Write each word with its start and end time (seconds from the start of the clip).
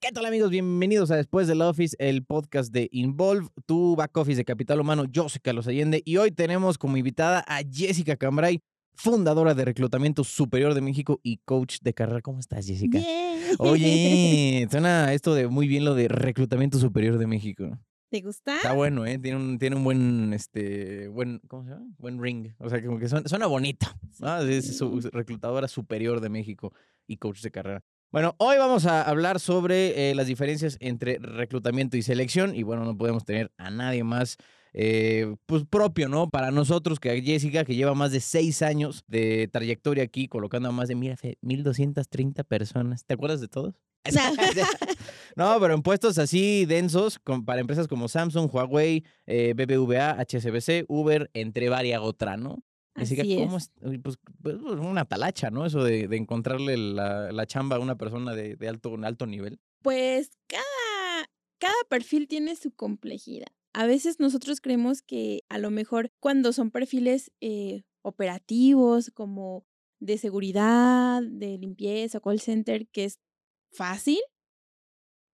¿Qué 0.00 0.12
tal 0.12 0.26
amigos? 0.26 0.50
Bienvenidos 0.50 1.10
a 1.10 1.16
Después 1.16 1.48
del 1.48 1.60
Office, 1.60 1.96
el 1.98 2.24
podcast 2.24 2.72
de 2.72 2.88
Involve, 2.92 3.48
tu 3.66 3.96
back 3.96 4.16
office 4.16 4.36
de 4.36 4.44
Capital 4.44 4.80
Humano. 4.80 5.04
Yo 5.10 5.28
soy 5.28 5.40
Carlos 5.40 5.66
Allende 5.66 6.02
y 6.04 6.18
hoy 6.18 6.30
tenemos 6.30 6.78
como 6.78 6.96
invitada 6.96 7.44
a 7.48 7.60
Jessica 7.68 8.16
Cambray, 8.16 8.60
fundadora 8.94 9.54
de 9.54 9.64
Reclutamiento 9.64 10.22
Superior 10.22 10.74
de 10.74 10.82
México 10.82 11.18
y 11.24 11.38
coach 11.38 11.78
de 11.82 11.94
carrera. 11.94 12.20
¿Cómo 12.22 12.38
estás, 12.38 12.64
Jessica? 12.66 12.98
Bien. 12.98 13.38
Oye, 13.58 14.68
suena 14.70 15.12
esto 15.12 15.34
de 15.34 15.48
muy 15.48 15.66
bien 15.66 15.84
lo 15.84 15.94
de 15.96 16.06
Reclutamiento 16.06 16.78
Superior 16.78 17.18
de 17.18 17.26
México. 17.26 17.76
¿Te 18.08 18.20
gusta? 18.20 18.56
Está 18.56 18.72
bueno, 18.74 19.04
¿eh? 19.04 19.18
Tiene 19.18 19.36
un, 19.36 19.58
tiene 19.58 19.76
un 19.76 19.84
buen, 19.84 20.32
este, 20.32 21.08
buen, 21.08 21.40
¿cómo 21.48 21.64
se 21.64 21.70
llama? 21.70 21.86
Buen 21.98 22.22
ring. 22.22 22.52
O 22.58 22.70
sea, 22.70 22.82
como 22.82 22.98
que 23.00 23.08
suena, 23.08 23.28
suena 23.28 23.46
bonito. 23.46 23.86
¿no? 24.20 24.38
Es 24.42 24.78
su- 24.78 25.00
reclutadora 25.12 25.66
superior 25.68 26.20
de 26.20 26.28
México 26.30 26.72
y 27.06 27.16
coach 27.16 27.42
de 27.42 27.50
carrera. 27.50 27.84
Bueno, 28.10 28.34
hoy 28.38 28.56
vamos 28.56 28.86
a 28.86 29.02
hablar 29.02 29.38
sobre 29.38 30.10
eh, 30.10 30.14
las 30.14 30.26
diferencias 30.26 30.78
entre 30.80 31.18
reclutamiento 31.18 31.96
y 31.96 32.02
selección. 32.02 32.54
Y 32.54 32.62
bueno, 32.62 32.84
no 32.84 32.96
podemos 32.96 33.24
tener 33.24 33.52
a 33.58 33.70
nadie 33.70 34.02
más 34.02 34.38
eh, 34.72 35.34
pues 35.44 35.64
propio, 35.68 36.08
¿no? 36.08 36.30
Para 36.30 36.50
nosotros, 36.50 37.00
que 37.00 37.10
a 37.10 37.20
Jessica, 37.20 37.64
que 37.64 37.74
lleva 37.74 37.94
más 37.94 38.10
de 38.12 38.20
seis 38.20 38.62
años 38.62 39.04
de 39.08 39.48
trayectoria 39.52 40.04
aquí, 40.04 40.26
colocando 40.26 40.70
a 40.70 40.72
más 40.72 40.88
de, 40.88 40.94
mira, 40.94 41.16
Fe, 41.18 41.36
1230 41.42 42.44
personas. 42.44 43.04
¿Te 43.04 43.12
acuerdas 43.14 43.40
de 43.42 43.48
todos? 43.48 43.74
No, 45.36 45.58
pero 45.60 45.74
en 45.74 45.82
puestos 45.82 46.18
así 46.18 46.64
densos 46.66 47.18
con- 47.18 47.44
para 47.44 47.60
empresas 47.60 47.86
como 47.88 48.08
Samsung, 48.08 48.52
Huawei, 48.52 49.04
eh, 49.26 49.52
BBVA, 49.54 50.16
HSBC, 50.18 50.84
Uber, 50.88 51.30
entre 51.34 51.68
varias 51.68 52.00
otra, 52.02 52.36
¿no? 52.36 52.62
Así 53.02 53.36
¿cómo 53.36 53.56
es. 53.56 53.64
es? 53.64 53.82
Uy, 53.82 53.98
Pues, 53.98 54.18
pues, 54.42 54.56
una 54.56 55.04
talacha, 55.04 55.50
¿no? 55.50 55.66
Eso 55.66 55.82
de, 55.84 56.08
de 56.08 56.16
encontrarle 56.16 56.76
la, 56.76 57.32
la 57.32 57.46
chamba 57.46 57.76
a 57.76 57.80
una 57.80 57.96
persona 57.96 58.34
de, 58.34 58.56
de 58.56 58.68
alto, 58.68 58.96
alto 59.02 59.26
nivel. 59.26 59.60
Pues 59.82 60.30
cada, 60.46 61.30
cada 61.58 61.84
perfil 61.88 62.28
tiene 62.28 62.56
su 62.56 62.72
complejidad. 62.72 63.48
A 63.72 63.86
veces 63.86 64.18
nosotros 64.18 64.60
creemos 64.60 65.02
que 65.02 65.42
a 65.48 65.58
lo 65.58 65.70
mejor 65.70 66.10
cuando 66.20 66.52
son 66.52 66.70
perfiles 66.70 67.30
eh, 67.40 67.84
operativos 68.02 69.10
como 69.14 69.64
de 70.00 70.18
seguridad, 70.18 71.22
de 71.22 71.58
limpieza, 71.58 72.20
call 72.20 72.40
center, 72.40 72.88
que 72.88 73.04
es 73.04 73.20
fácil. 73.70 74.18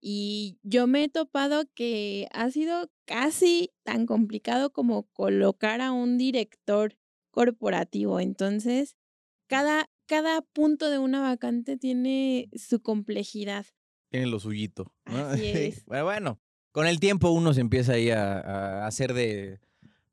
Y 0.01 0.59
yo 0.63 0.87
me 0.87 1.05
he 1.05 1.09
topado 1.09 1.65
que 1.75 2.29
ha 2.33 2.51
sido 2.51 2.91
casi 3.07 3.71
tan 3.85 4.05
complicado 4.05 4.71
como 4.73 5.05
colocar 5.13 5.81
a 5.81 5.93
un 5.93 6.19
director 6.19 6.99
corporativo. 7.35 8.21
Entonces, 8.21 8.97
cada, 9.49 9.91
cada 10.07 10.41
punto 10.41 10.89
de 10.89 10.99
una 10.99 11.21
vacante 11.21 11.77
tiene 11.77 12.49
su 12.55 12.81
complejidad. 12.81 13.67
Tiene 14.11 14.29
lo 14.29 14.39
suyito. 14.39 14.95
¿no? 15.07 15.17
Así 15.27 15.47
es. 15.49 15.85
Pero 15.89 16.05
bueno, 16.05 16.41
con 16.73 16.87
el 16.87 17.01
tiempo 17.01 17.31
uno 17.33 17.53
se 17.53 17.61
empieza 17.61 17.95
ahí 17.95 18.11
a, 18.11 18.39
a 18.41 18.87
hacer 18.87 19.13
de. 19.13 19.59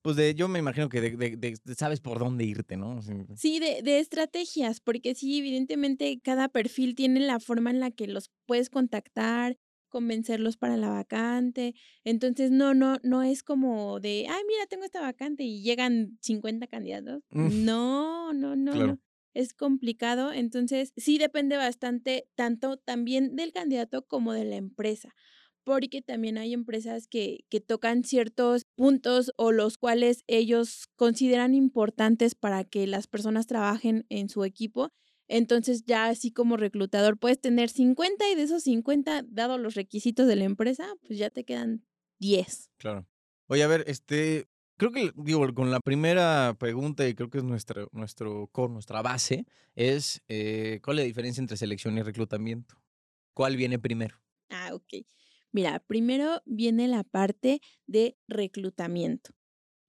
Pues 0.01 0.15
de, 0.15 0.33
yo 0.33 0.47
me 0.47 0.57
imagino 0.57 0.89
que 0.89 0.99
de, 0.99 1.11
de- 1.15 1.37
de- 1.63 1.75
sabes 1.75 1.99
por 2.01 2.17
dónde 2.17 2.43
irte, 2.43 2.75
¿no? 2.75 3.03
Sí. 3.03 3.13
Sí, 3.37 3.59
de, 3.59 3.83
de 3.83 3.99
estrategias, 3.99 4.79
porque 4.81 5.13
sí, 5.13 5.37
evidentemente 5.37 6.19
cada 6.23 6.49
perfil 6.49 6.95
tiene 6.95 7.19
la 7.19 7.39
forma 7.39 7.69
en 7.69 7.79
la 7.79 7.91
que 7.91 8.07
los 8.07 8.31
puedes 8.47 8.71
contactar, 8.71 9.57
convencerlos 9.91 10.57
para 10.57 10.77
la 10.77 10.89
vacante. 10.89 11.75
Entonces, 12.03 12.49
no, 12.51 12.73
no, 12.73 12.97
no 13.03 13.21
es 13.23 13.43
como 13.43 13.99
de, 13.99 14.25
ay, 14.29 14.41
mira, 14.47 14.65
tengo 14.67 14.85
esta 14.85 15.01
vacante 15.01 15.43
y 15.43 15.61
llegan 15.61 16.17
50 16.21 16.65
candidatos. 16.67 17.21
Mm. 17.31 17.65
No, 17.65 18.33
no, 18.33 18.55
no, 18.55 18.71
Claro. 18.73 18.87
no. 18.87 18.99
Es 19.35 19.53
complicado. 19.53 20.33
Entonces, 20.33 20.93
sí 20.97 21.19
depende 21.19 21.57
bastante 21.57 22.27
tanto 22.35 22.77
también 22.77 23.35
del 23.35 23.53
candidato 23.53 24.07
como 24.07 24.33
de 24.33 24.45
la 24.45 24.55
empresa. 24.57 25.13
Porque 25.63 26.01
también 26.01 26.37
hay 26.39 26.53
empresas 26.53 27.07
que, 27.07 27.45
que 27.49 27.61
tocan 27.61 28.03
ciertos 28.03 28.65
puntos 28.75 29.31
o 29.37 29.51
los 29.51 29.77
cuales 29.77 30.23
ellos 30.27 30.87
consideran 30.95 31.53
importantes 31.53 32.33
para 32.35 32.63
que 32.63 32.87
las 32.87 33.05
personas 33.07 33.45
trabajen 33.45 34.05
en 34.09 34.27
su 34.29 34.43
equipo. 34.43 34.89
Entonces 35.33 35.85
ya 35.85 36.07
así 36.07 36.29
como 36.31 36.57
reclutador 36.57 37.17
puedes 37.17 37.39
tener 37.39 37.69
50 37.69 38.29
y 38.29 38.35
de 38.35 38.43
esos 38.43 38.63
50, 38.63 39.23
dado 39.29 39.57
los 39.57 39.75
requisitos 39.75 40.27
de 40.27 40.35
la 40.35 40.43
empresa, 40.43 40.93
pues 41.07 41.17
ya 41.17 41.29
te 41.29 41.45
quedan 41.45 41.85
10. 42.19 42.69
Claro. 42.75 43.07
Oye, 43.47 43.63
a 43.63 43.67
ver, 43.67 43.85
este, 43.87 44.49
creo 44.75 44.91
que, 44.91 45.13
digo, 45.15 45.41
con 45.53 45.71
la 45.71 45.79
primera 45.79 46.53
pregunta, 46.59 47.07
y 47.07 47.15
creo 47.15 47.29
que 47.29 47.37
es 47.37 47.45
nuestra, 47.45 47.85
nuestro 47.93 48.47
core, 48.47 48.73
nuestra 48.73 49.01
base, 49.01 49.45
es 49.73 50.21
eh, 50.27 50.81
¿cuál 50.83 50.99
es 50.99 51.03
la 51.03 51.07
diferencia 51.07 51.39
entre 51.39 51.55
selección 51.55 51.97
y 51.97 52.01
reclutamiento? 52.01 52.75
¿Cuál 53.33 53.55
viene 53.55 53.79
primero? 53.79 54.21
Ah, 54.49 54.71
ok. 54.73 55.05
Mira, 55.53 55.79
primero 55.79 56.41
viene 56.45 56.89
la 56.89 57.05
parte 57.05 57.61
de 57.87 58.17
reclutamiento, 58.27 59.31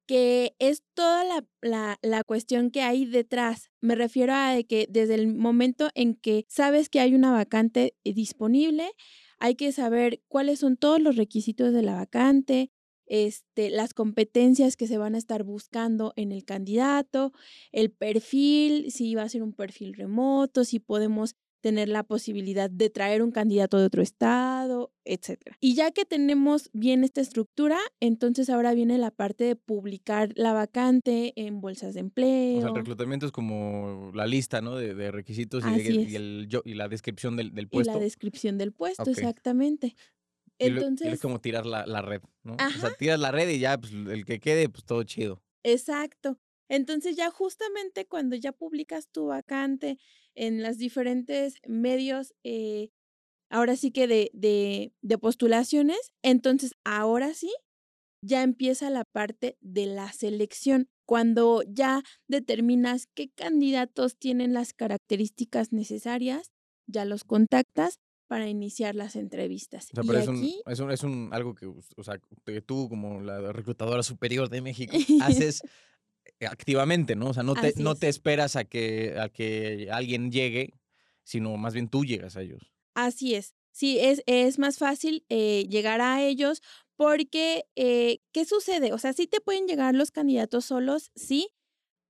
que 0.07 0.55
es 0.59 0.83
toda 0.95 1.25
la, 1.25 1.47
la- 1.63 1.99
la 2.03 2.25
cuestión 2.25 2.71
que 2.71 2.83
hay 2.83 3.05
detrás. 3.07 3.71
Me 3.81 3.95
refiero 3.95 4.35
a 4.35 4.57
que 4.69 4.87
desde 4.91 5.15
el 5.15 5.35
momento 5.35 5.91
en 5.95 6.15
que 6.15 6.45
sabes 6.49 6.89
que 6.89 7.01
hay 7.01 7.15
una 7.15 7.33
vacante 7.33 7.95
disponible, 8.05 8.91
hay 9.39 9.55
que 9.57 9.73
saber 9.73 10.23
cuáles 10.29 10.61
son 10.61 10.77
todos 10.77 11.01
los 11.01 11.17
requisitos 11.17 11.73
de 11.73 11.83
la 11.83 11.95
vacante, 11.97 12.71
este, 13.07 13.71
las 13.71 13.95
competencias 13.95 14.77
que 14.77 14.87
se 14.87 14.97
van 14.99 15.15
a 15.15 15.19
estar 15.19 15.43
buscando 15.45 16.13
en 16.17 16.33
el 16.33 16.45
candidato, 16.45 17.33
el 17.73 17.91
perfil, 17.91 18.91
si 18.91 19.15
va 19.15 19.23
a 19.23 19.29
ser 19.29 19.43
un 19.43 19.53
perfil 19.53 19.95
remoto, 19.95 20.65
si 20.65 20.79
podemos 20.79 21.35
tener 21.63 21.89
la 21.89 22.03
posibilidad 22.03 22.69
de 22.69 22.91
traer 22.91 23.23
un 23.23 23.31
candidato 23.31 23.79
de 23.79 23.87
otro 23.87 24.03
estado, 24.03 24.93
etcétera. 25.07 25.57
Y 25.61 25.75
ya 25.75 25.91
que 25.93 26.05
tenemos 26.05 26.69
bien 26.75 27.05
esta 27.05 27.21
estructura, 27.23 27.79
entonces 28.01 28.51
ahora 28.51 28.75
viene 28.75 28.99
la 28.99 29.11
parte 29.11 29.45
de 29.45 29.57
publicar 29.57 30.33
la 30.37 30.53
vacante 30.53 31.33
en 31.37 31.61
bolsas 31.63 31.95
de 31.95 32.01
O 32.01 32.05
empleo. 32.05 32.61
sea, 32.61 32.69
el 32.69 32.75
reclutamiento 32.75 33.25
es 33.27 33.33
como 33.33 34.11
la 34.15 34.27
lista, 34.27 34.61
¿no? 34.61 34.77
De, 34.77 34.95
de 34.95 35.11
requisitos 35.11 35.65
y, 35.65 35.71
de- 35.83 35.95
y 36.11 36.17
el, 36.17 36.47
yo- 36.49 36.63
y 36.65 36.75
la 36.75 36.89
descripción 36.89 37.37
del, 37.37 37.55
del 37.55 37.65
y 37.65 37.69
puesto. 37.69 37.93
la 37.95 37.99
descripción 38.01 38.59
del 38.59 38.73
puesto, 38.73 39.09
exactamente. 39.11 39.95
Entonces, 40.59 41.15
es 41.15 41.21
como 41.21 41.41
tirar 41.41 41.65
la, 41.67 41.87
la 41.87 42.03
red, 42.03 42.21
¿no? 42.45 42.55
O 42.55 42.81
sea, 42.81 42.93
tiras 42.99 43.19
la 43.19 43.31
red 43.33 43.49
y 43.49 43.59
ya, 43.59 43.79
pues 43.79 43.93
el 43.93 44.25
que 44.25 44.39
quede, 44.39 44.69
pues 44.69 44.85
todo 44.85 45.03
chido. 45.05 45.43
Exacto. 45.65 46.39
Entonces 46.73 47.17
ya 47.17 47.31
justamente 47.31 48.07
cuando 48.07 48.35
ya 48.35 48.51
publicas 48.51 49.09
tu 49.09 49.27
vacante 49.27 49.99
en 50.35 50.63
las 50.63 50.79
diferentes 50.79 51.57
medios, 51.69 52.33
eh, 52.45 52.89
ahora 53.51 53.77
sí 53.77 53.91
que 53.91 54.07
de, 54.07 54.31
de, 54.33 54.95
de 55.03 55.19
postulaciones, 55.19 55.99
entonces 56.23 56.73
ahora 56.83 57.35
sí 57.35 57.53
ya 58.23 58.43
empieza 58.43 58.89
la 58.89 59.05
parte 59.05 59.59
de 59.61 59.85
la 59.85 60.15
selección. 60.15 60.89
Cuando 61.05 61.63
ya 61.69 62.03
determinas 62.27 63.07
qué 63.15 63.29
candidatos 63.29 64.17
tienen 64.17 64.55
las 64.55 64.73
características 64.73 65.75
necesarias, 65.75 66.53
ya 66.87 67.05
los 67.05 67.25
contactas 67.25 67.99
para 68.29 68.49
iniciar 68.49 68.95
las 68.95 69.15
entrevistas. 69.17 69.89
O 69.93 69.97
sea, 69.97 70.05
y 70.05 70.07
pero 70.07 70.19
es, 70.21 70.29
un, 70.29 70.37
aquí, 70.39 70.63
es, 70.65 70.81
un, 70.81 70.91
es 70.91 71.03
un 71.03 71.29
algo 71.33 71.55
que, 71.55 71.67
o 71.67 72.03
sea, 72.03 72.19
que 72.47 72.63
tú 72.63 72.89
como 72.89 73.21
la 73.21 73.53
reclutadora 73.53 74.03
superior 74.03 74.49
de 74.49 74.63
México 74.63 74.97
haces 75.23 75.61
activamente, 76.41 77.17
¿no? 77.17 77.29
O 77.29 77.35
sea, 77.35 77.43
no 77.43 77.55
te, 77.55 77.75
no 77.77 77.95
te 77.95 78.09
esperas 78.09 78.57
a 78.57 78.65
que, 78.65 79.17
a 79.19 79.29
que 79.29 79.89
alguien 79.91 80.31
llegue, 80.31 80.73
sino 81.25 81.57
más 81.57 81.75
bien 81.75 81.89
tú 81.89 82.05
llegas 82.05 82.37
a 82.37 82.43
ellos. 82.43 82.73
Así 82.95 83.35
es. 83.35 83.55
Sí, 83.71 83.99
es, 83.99 84.23
es 84.27 84.59
más 84.59 84.79
fácil 84.79 85.25
eh, 85.29 85.67
llegar 85.71 86.01
a 86.01 86.23
ellos 86.23 86.63
porque, 86.97 87.65
eh, 87.75 88.19
¿qué 88.33 88.45
sucede? 88.45 88.93
O 88.93 88.99
sea, 88.99 89.13
sí 89.13 89.27
te 89.27 89.41
pueden 89.41 89.67
llegar 89.67 89.95
los 89.95 90.11
candidatos 90.11 90.67
solos, 90.67 91.11
sí, 91.15 91.49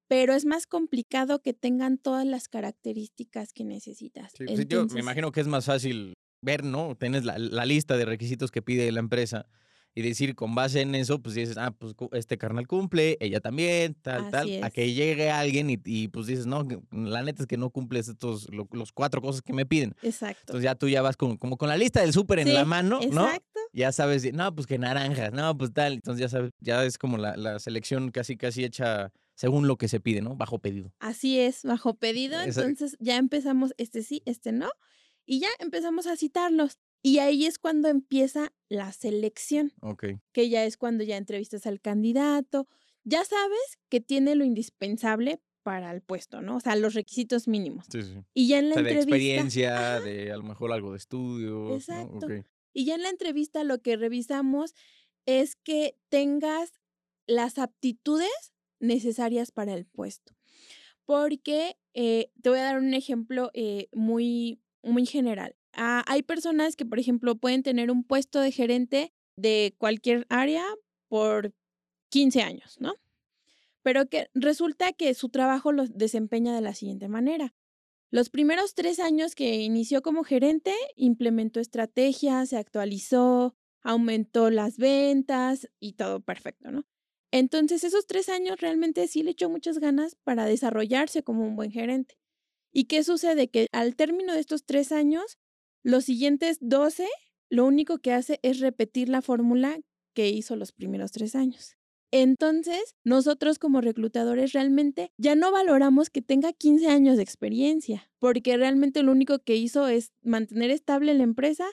pero 0.09 0.35
es 0.35 0.45
más 0.45 0.67
complicado 0.67 1.41
que 1.41 1.55
tengan 1.55 1.99
todas 1.99 2.27
las 2.27 2.49
características 2.49 3.53
que 3.53 3.65
necesitas. 3.65 4.33
Sí, 4.37 4.45
sí, 4.47 4.47
yo 4.47 4.57
me 4.57 4.63
Entonces, 4.63 4.99
imagino 4.99 5.31
que 5.31 5.41
es 5.41 5.47
más 5.47 5.67
fácil 5.67 6.15
ver, 6.43 6.65
¿no? 6.65 6.97
Tienes 6.97 7.25
la, 7.25 7.39
la 7.39 7.65
lista 7.65 7.97
de 7.97 8.05
requisitos 8.05 8.51
que 8.51 8.61
pide 8.61 8.91
la 8.91 9.01
empresa 9.01 9.47
y 9.95 10.03
decir 10.03 10.35
con 10.35 10.55
base 10.55 10.81
en 10.81 10.95
eso, 10.95 11.21
pues 11.21 11.35
dices, 11.35 11.59
ah, 11.59 11.71
pues 11.71 11.95
este 12.13 12.39
carnal 12.39 12.67
cumple, 12.67 13.17
ella 13.21 13.41
también, 13.41 13.95
tal, 14.01 14.31
tal, 14.31 14.49
a 14.63 14.71
que 14.71 14.93
llegue 14.95 15.31
alguien 15.31 15.69
y, 15.69 15.79
y, 15.85 16.09
pues 16.09 16.27
dices, 16.27 16.47
no, 16.47 16.67
la 16.91 17.23
neta 17.23 17.43
es 17.43 17.47
que 17.47 17.57
no 17.59 17.69
cumples 17.71 18.09
estos, 18.09 18.49
lo- 18.51 18.69
los 18.73 18.93
cuatro 18.93 19.21
cosas 19.21 19.43
que 19.43 19.53
me 19.53 19.67
piden. 19.67 19.95
Exacto. 20.03 20.41
Entonces 20.43 20.65
ya 20.65 20.75
tú 20.75 20.89
ya 20.89 21.03
vas 21.03 21.17
con, 21.17 21.37
como 21.37 21.57
con 21.59 21.69
la 21.69 21.77
lista 21.77 22.01
del 22.01 22.13
súper 22.13 22.39
en 22.39 22.55
la 22.55 22.61
Sí, 22.63 22.67
mano, 22.67 23.01
¿no? 23.11 23.27
Exacto. 23.27 23.61
Ya 23.75 23.93
sabes, 23.93 24.33
no, 24.33 24.55
pues 24.55 24.67
que 24.67 24.79
naranjas, 24.79 25.33
no, 25.33 25.57
pues 25.57 25.73
tal. 25.73 25.95
Entonces 25.95 26.21
ya 26.21 26.29
sabes, 26.29 26.53
ya 26.61 26.85
es 26.85 26.97
como 26.99 27.17
la, 27.19 27.37
la 27.37 27.59
selección 27.59 28.11
casi, 28.11 28.37
casi 28.37 28.65
hecha 28.65 29.11
según 29.35 29.67
lo 29.67 29.77
que 29.77 29.89
se 29.89 29.99
pide, 30.01 30.21
¿no? 30.21 30.37
Bajo 30.37 30.59
pedido. 30.59 30.93
Así 31.01 31.39
es, 31.39 31.63
bajo 31.65 31.95
pedido. 31.95 32.39
Entonces 32.41 32.97
ya 33.01 33.17
empezamos, 33.17 33.73
este 33.79 34.03
sí, 34.03 34.23
este 34.27 34.53
no, 34.53 34.71
y 35.27 35.41
ya 35.41 35.49
empezamos 35.59 36.07
a 36.07 36.17
citarlos. 36.17 36.79
Y 37.03 37.19
ahí 37.19 37.47
es 37.47 37.59
cuando 37.59 37.89
empieza 37.89 38.53
la 38.69 38.93
selección. 38.93 39.73
Ok. 39.81 40.05
que 40.33 40.49
ya 40.49 40.65
es 40.65 40.77
cuando 40.77 41.03
ya 41.05 41.17
entrevistas 41.17 41.67
al 41.67 41.81
candidato, 41.81 42.69
ya 43.05 43.25
sabes 43.25 43.79
que 43.89 44.01
tiene 44.01 44.35
lo 44.37 44.45
indispensable 44.45 45.41
para 45.65 45.91
el 45.93 46.01
puesto, 46.03 46.41
¿no? 46.43 46.57
O 46.57 46.61
sea, 46.61 46.75
los 46.77 46.95
requisitos 46.95 47.47
mínimos. 47.49 47.87
Sí, 47.91 48.03
sí. 48.03 48.15
Y 48.35 48.49
ya 48.49 48.59
en 48.61 48.67
O 48.67 48.69
la 48.69 48.75
sea, 48.75 48.83
de 48.83 48.91
entrevista. 48.91 49.17
experiencia, 49.17 50.01
de 50.01 50.33
a 50.33 50.37
lo 50.37 50.43
mejor 50.45 50.73
algo 50.73 50.93
de 50.93 50.99
estudios. 50.99 51.53
¿no? 51.53 51.75
Exacto. 51.77 52.27
Y 52.73 52.85
ya 52.85 52.95
en 52.95 53.03
la 53.03 53.11
entrevista 53.11 53.63
lo 53.65 53.81
que 53.83 53.97
revisamos 53.97 54.75
es 55.27 55.57
que 55.57 55.97
tengas 56.09 56.73
las 57.27 57.59
aptitudes 57.59 58.53
necesarias 58.81 59.53
para 59.53 59.75
el 59.75 59.87
puesto. 59.87 60.35
Porque 61.05 61.77
eh, 61.95 62.31
te 62.43 62.49
voy 62.49 62.59
a 62.59 62.63
dar 62.65 62.79
un 62.79 62.95
ejemplo 62.95 63.51
eh, 63.55 63.89
muy, 63.93 64.61
muy 64.83 65.07
general. 65.07 65.57
Ah, 65.75 66.05
hay 66.07 66.23
personas 66.23 66.77
que, 66.77 66.85
por 66.85 66.99
ejemplo, 66.99 67.37
pueden 67.37 67.63
tener 67.63 67.91
un 67.91 68.05
puesto 68.05 68.41
de 68.41 68.53
gerente 68.53 69.13
de 69.37 69.75
cualquier 69.79 70.27
área 70.29 70.65
por 71.09 71.55
15 72.11 72.43
años, 72.43 72.77
¿no? 72.81 72.95
Pero 73.83 74.09
que 74.09 74.29
resulta 74.35 74.93
que 74.93 75.15
su 75.15 75.29
trabajo 75.29 75.73
lo 75.73 75.87
desempeña 75.87 76.55
de 76.55 76.61
la 76.61 76.75
siguiente 76.75 77.09
manera. 77.09 77.55
Los 78.11 78.29
primeros 78.29 78.75
tres 78.75 79.01
años 79.01 79.35
que 79.35 79.57
inició 79.57 80.03
como 80.03 80.23
gerente, 80.23 80.75
implementó 80.97 81.61
estrategias, 81.61 82.51
se 82.51 82.59
actualizó, 82.59 83.57
aumentó 83.83 84.51
las 84.51 84.77
ventas 84.77 85.69
y 85.81 85.95
todo 85.95 86.21
perfecto, 86.21 86.71
¿no? 86.71 86.85
Entonces, 87.31 87.83
esos 87.83 88.07
tres 88.07 88.29
años 88.29 88.61
realmente 88.61 89.09
sí 89.09 89.23
le 89.23 89.31
echó 89.31 89.49
muchas 89.49 89.79
ganas 89.79 90.17
para 90.23 90.45
desarrollarse 90.45 91.23
como 91.23 91.47
un 91.47 91.57
buen 91.57 91.73
gerente. 91.73 92.19
¿Y 92.73 92.85
qué 92.85 93.03
sucede? 93.03 93.49
Que 93.49 93.67
al 93.73 93.97
término 93.97 94.35
de 94.35 94.41
estos 94.41 94.65
tres 94.65 94.93
años, 94.93 95.39
los 95.83 96.05
siguientes 96.05 96.59
12, 96.61 97.09
lo 97.51 97.67
único 97.67 97.99
que 97.99 98.13
hace 98.13 98.39
es 98.43 98.61
repetir 98.61 99.09
la 99.09 99.23
fórmula 99.23 99.79
que 100.15 100.29
hizo 100.29 100.57
los 100.57 100.73
primeros 100.73 101.13
tres 101.13 101.35
años. 101.35 101.77
Entonces, 102.15 102.95
nosotros 103.05 103.59
como 103.59 103.81
reclutadores 103.81 104.53
realmente 104.53 105.13
ya 105.17 105.35
no 105.35 105.51
valoramos 105.51 106.11
que 106.11 106.21
tenga 106.21 106.53
15 106.53 106.89
años 106.89 107.17
de 107.17 107.23
experiencia, 107.23 108.11
porque 108.19 108.57
realmente 108.59 109.03
lo 109.03 109.13
único 109.13 109.39
que 109.39 109.57
hizo 109.57 109.89
es 109.89 110.13
mantener 110.23 110.71
estable 110.71 111.15
la 111.15 111.23
empresa, 111.23 111.65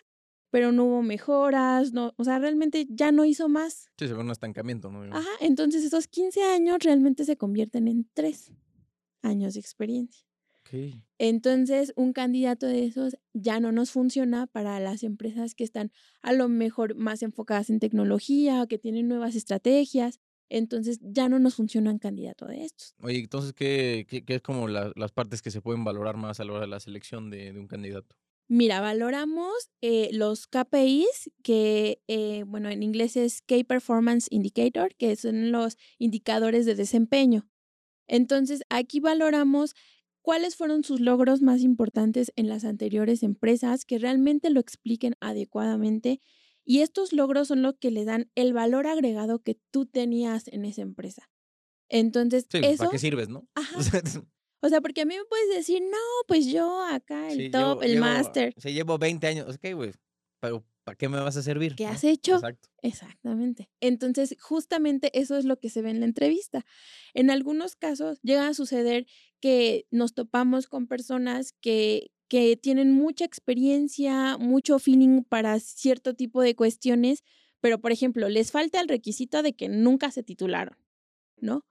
pero 0.49 0.71
no 0.71 0.85
hubo 0.85 1.01
mejoras, 1.01 1.91
no, 1.91 2.13
o 2.17 2.23
sea, 2.23 2.39
realmente 2.39 2.87
ya 2.89 3.11
no 3.11 3.25
hizo 3.25 3.49
más. 3.49 3.89
Sí, 3.97 4.07
se 4.07 4.13
ve 4.13 4.21
un 4.21 4.31
estancamiento, 4.31 4.89
¿no? 4.89 5.03
Ajá, 5.13 5.29
entonces 5.41 5.83
esos 5.83 6.07
15 6.07 6.41
años 6.43 6.79
realmente 6.83 7.25
se 7.25 7.35
convierten 7.35 7.89
en 7.89 8.09
3 8.13 8.53
años 9.21 9.55
de 9.55 9.59
experiencia. 9.59 10.28
Ok. 10.71 11.03
Entonces, 11.17 11.91
un 11.97 12.13
candidato 12.13 12.65
de 12.65 12.85
esos 12.85 13.17
ya 13.33 13.59
no 13.59 13.71
nos 13.73 13.91
funciona 13.91 14.47
para 14.47 14.79
las 14.79 15.03
empresas 15.03 15.53
que 15.53 15.65
están 15.65 15.91
a 16.21 16.31
lo 16.31 16.47
mejor 16.47 16.95
más 16.95 17.21
enfocadas 17.23 17.69
en 17.69 17.79
tecnología, 17.79 18.65
que 18.67 18.77
tienen 18.77 19.07
nuevas 19.09 19.35
estrategias. 19.35 20.19
Entonces, 20.49 20.99
ya 21.01 21.27
no 21.27 21.37
nos 21.37 21.55
funciona 21.55 21.91
un 21.91 21.99
candidato 21.99 22.45
de 22.45 22.63
estos. 22.63 22.95
Oye, 23.01 23.19
entonces, 23.19 23.53
¿qué, 23.53 24.05
qué, 24.09 24.23
qué 24.23 24.35
es 24.35 24.41
como 24.41 24.67
la- 24.67 24.91
las 24.95 25.11
partes 25.11 25.41
que 25.41 25.51
se 25.51 25.61
pueden 25.61 25.83
valorar 25.83 26.15
más 26.17 26.39
a 26.39 26.45
la 26.45 26.53
hora 26.53 26.61
de 26.61 26.67
la 26.67 26.79
selección 26.79 27.29
de, 27.29 27.51
de 27.51 27.59
un 27.59 27.67
candidato? 27.67 28.15
Mira, 28.47 28.81
valoramos 28.81 29.53
eh, 29.81 30.09
los 30.11 30.47
KPIs, 30.47 31.29
que, 31.43 32.01
eh, 32.07 32.43
bueno, 32.47 32.69
en 32.69 32.81
inglés 32.81 33.15
es 33.15 33.41
Key 33.43 33.63
Performance 33.63 34.27
Indicator, 34.31 34.95
que 34.95 35.15
son 35.17 35.51
los 35.51 35.77
indicadores 35.99 36.65
de 36.65 36.73
desempeño. 36.75 37.47
Entonces, 38.07 38.63
aquí 38.69 38.99
valoramos 38.99 39.75
cuáles 40.21 40.55
fueron 40.55 40.83
sus 40.83 40.99
logros 40.99 41.41
más 41.41 41.61
importantes 41.61 42.31
en 42.35 42.47
las 42.47 42.65
anteriores 42.65 43.23
empresas, 43.23 43.85
que 43.85 43.97
realmente 43.99 44.49
lo 44.49 44.59
expliquen 44.59 45.15
adecuadamente. 45.19 46.21
Y 46.65 46.81
estos 46.81 47.13
logros 47.13 47.47
son 47.47 47.61
los 47.61 47.75
que 47.79 47.89
le 47.91 48.05
dan 48.05 48.29
el 48.35 48.53
valor 48.53 48.85
agregado 48.87 49.39
que 49.39 49.57
tú 49.71 49.85
tenías 49.85 50.47
en 50.49 50.65
esa 50.65 50.81
empresa. 50.81 51.29
Entonces, 51.89 52.45
Sí, 52.51 52.59
eso... 52.63 52.77
¿para 52.79 52.91
qué 52.91 52.99
sirves, 52.99 53.29
no? 53.29 53.47
Ajá. 53.55 53.79
O 54.61 54.67
sea, 54.69 54.81
porque 54.81 55.01
a 55.01 55.05
mí 55.05 55.15
me 55.15 55.23
puedes 55.25 55.49
decir, 55.55 55.81
no, 55.81 55.97
pues 56.27 56.45
yo 56.47 56.83
acá, 56.83 57.31
el 57.31 57.37
Sí, 57.37 57.49
top, 57.49 57.81
el 57.81 57.93
llevo- 57.93 58.01
máster. 58.01 58.53
O 58.57 58.61
sea, 58.61 58.71
llevo 58.71 58.97
20 58.97 59.25
años. 59.25 59.55
Ok, 59.55 59.73
güey. 59.73 59.93
Pero 60.41 60.63
¿para 60.89 60.97
qué 60.97 61.07
me 61.07 61.19
vas 61.19 61.37
a 61.37 61.43
servir? 61.43 61.75
¿Qué 61.75 61.85
has 61.85 62.03
hecho? 62.03 62.33
Exacto. 62.37 62.67
Exactamente. 62.81 63.69
Entonces, 63.79 64.35
justamente 64.39 65.11
eso 65.13 65.37
es 65.37 65.45
lo 65.45 65.59
que 65.59 65.69
se 65.69 65.83
ve 65.83 65.91
en 65.91 65.99
la 65.99 66.07
entrevista. 66.07 66.65
En 67.13 67.29
algunos 67.29 67.75
casos 67.75 68.19
llega 68.23 68.47
a 68.47 68.55
suceder 68.55 69.05
que 69.39 69.85
nos 69.91 70.15
topamos 70.15 70.65
con 70.65 70.87
personas 70.87 71.53
que, 71.61 72.09
que 72.27 72.57
tienen 72.57 72.91
mucha 72.91 73.23
experiencia, 73.23 74.39
mucho 74.39 74.79
feeling 74.79 75.21
para 75.21 75.59
cierto 75.59 76.15
tipo 76.15 76.41
de 76.41 76.55
cuestiones, 76.55 77.23
pero, 77.61 77.79
por 77.79 77.91
ejemplo, 77.91 78.27
les 78.27 78.51
falta 78.51 78.81
el 78.81 78.87
requisito 78.87 79.43
de 79.43 79.53
que 79.53 79.69
nunca 79.69 80.09
se 80.09 80.23
titularon, 80.23 80.75
¿no? 81.37 81.67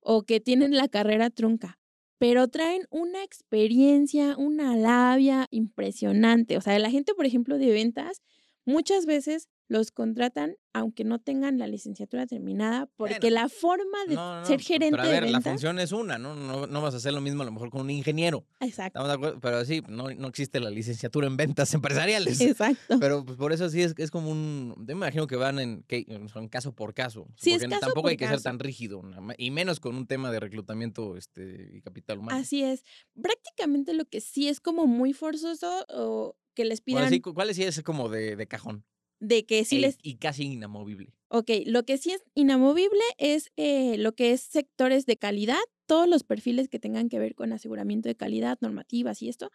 O 0.00 0.22
que 0.22 0.40
tienen 0.40 0.78
la 0.78 0.88
carrera 0.88 1.28
trunca, 1.28 1.78
pero 2.16 2.48
traen 2.48 2.86
una 2.88 3.22
experiencia, 3.22 4.34
una 4.38 4.74
labia 4.76 5.46
impresionante. 5.50 6.56
O 6.56 6.62
sea, 6.62 6.78
la 6.78 6.90
gente, 6.90 7.12
por 7.12 7.26
ejemplo, 7.26 7.58
de 7.58 7.70
ventas, 7.70 8.22
muchas 8.64 9.06
veces 9.06 9.48
los 9.68 9.90
contratan 9.90 10.56
aunque 10.74 11.04
no 11.04 11.18
tengan 11.18 11.58
la 11.58 11.66
licenciatura 11.66 12.26
terminada, 12.26 12.86
porque 12.96 13.18
Bueno, 13.20 13.34
la 13.34 13.48
forma 13.48 13.98
de 14.08 14.14
No, 14.14 14.40
no, 14.40 14.46
ser 14.46 14.58
no, 14.58 14.66
gerente 14.66 14.96
Pero 14.96 15.02
a 15.02 15.06
ver, 15.06 15.24
de 15.24 15.30
la 15.30 15.38
ventas, 15.38 15.52
función 15.52 15.78
es 15.78 15.92
una, 15.92 16.18
¿no? 16.18 16.34
No, 16.34 16.66
no 16.66 16.80
vas 16.80 16.94
a 16.94 16.96
hacer 16.96 17.12
lo 17.12 17.20
mismo 17.20 17.42
a 17.42 17.44
lo 17.44 17.52
mejor 17.52 17.68
con 17.68 17.82
un 17.82 17.90
ingeniero. 17.90 18.46
exacto, 18.60 18.98
Estamos 18.98 19.08
de 19.08 19.14
acuerdo, 19.14 19.40
pero 19.40 19.64
sí, 19.66 19.82
no, 19.88 20.08
no 20.10 20.28
existe 20.28 20.60
la 20.60 20.70
licenciatura 20.70 21.26
en 21.26 21.36
ventas 21.36 21.74
empresariales. 21.74 22.40
exacto. 22.40 22.98
Pero 22.98 23.24
pues, 23.24 23.36
por 23.36 23.52
eso 23.52 23.68
sí 23.68 23.82
es, 23.82 23.94
es 23.98 24.10
como 24.10 24.30
un. 24.30 24.74
Yo 24.78 24.84
me 24.86 24.92
imagino 25.06 25.26
que 25.26 25.36
van 25.36 25.58
en, 25.58 25.82
que, 25.82 26.06
son 26.32 26.48
caso 26.48 26.74
por 26.74 26.94
caso. 26.94 27.26
Sí, 27.36 27.52
es 27.52 27.58
porque 27.58 27.68
caso 27.70 27.80
tampoco 27.80 28.02
por 28.02 28.10
hay 28.12 28.16
que 28.16 28.28
ser 28.28 28.40
tan 28.40 28.58
rígido, 28.58 29.02
y 29.36 29.50
menos 29.50 29.78
con 29.78 29.94
un 29.94 30.06
tema 30.06 30.30
de 30.30 30.40
reclutamiento 30.40 31.16
este, 31.16 31.70
y 31.74 31.82
capital 31.82 32.18
humano. 32.18 32.38
Así 32.38 32.62
es. 32.62 32.82
Prácticamente 33.20 33.92
lo 33.92 34.06
que 34.06 34.22
sí 34.22 34.48
es 34.48 34.60
como 34.60 34.86
muy 34.86 35.12
forzoso 35.12 35.84
o 35.90 36.34
que 36.54 36.64
les 36.64 36.80
Bueno, 36.80 36.98
pidan 37.06 37.10
sí, 37.10 37.20
¿cuáles 37.20 37.56
sí 37.56 37.64
es 37.64 37.82
como 37.82 38.08
de, 38.08 38.36
de 38.36 38.46
cajón? 38.46 38.84
de 39.20 39.46
que 39.46 39.64
sí 39.64 39.76
E- 39.76 39.80
les 39.80 39.98
Y 40.02 40.16
casi 40.16 40.44
inamovible. 40.44 41.14
Ok, 41.28 41.50
lo 41.66 41.84
que 41.84 41.96
sí 41.96 42.10
es 42.12 42.22
inamovible 42.34 43.00
es 43.18 43.50
eh, 43.56 43.96
lo 43.98 44.12
que 44.14 44.32
es 44.32 44.40
sectores 44.42 45.06
de 45.06 45.16
calidad, 45.16 45.60
todos 45.86 46.08
los 46.08 46.24
perfiles 46.24 46.68
que 46.68 46.78
tengan 46.78 47.08
que 47.08 47.18
ver 47.18 47.34
con 47.34 47.52
aseguramiento 47.52 48.08
de 48.08 48.16
calidad, 48.16 48.58
normativas 48.60 49.22
y 49.22 49.28
esto, 49.28 49.50